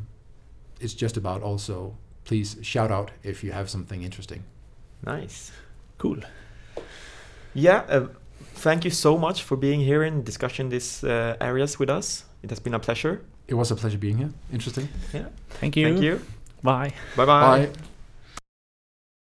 it's 0.80 0.94
just 0.94 1.16
about 1.16 1.42
also 1.42 1.94
please 2.24 2.56
shout 2.62 2.90
out 2.90 3.10
if 3.22 3.42
you 3.44 3.52
have 3.52 3.70
something 3.70 4.02
interesting. 4.02 4.42
Nice. 5.04 5.52
Cool. 5.98 6.18
Yeah. 7.54 7.84
Uh, 7.88 8.08
thank 8.54 8.84
you 8.84 8.90
so 8.90 9.16
much 9.16 9.42
for 9.42 9.56
being 9.56 9.80
here 9.80 10.02
and 10.02 10.24
discussing 10.24 10.68
these 10.68 11.04
uh, 11.04 11.36
areas 11.40 11.78
with 11.78 11.88
us. 11.88 12.24
It 12.42 12.50
has 12.50 12.60
been 12.60 12.74
a 12.74 12.78
pleasure. 12.78 13.22
It 13.48 13.54
was 13.54 13.70
a 13.70 13.76
pleasure 13.76 13.98
being 13.98 14.18
here. 14.18 14.30
Interesting. 14.52 14.88
Yeah. 15.14 15.26
Thank 15.60 15.76
you. 15.76 15.88
Thank 15.88 16.02
you. 16.02 16.20
Bye. 16.62 16.92
Bye-bye. 17.16 17.66
Bye. 17.66 17.95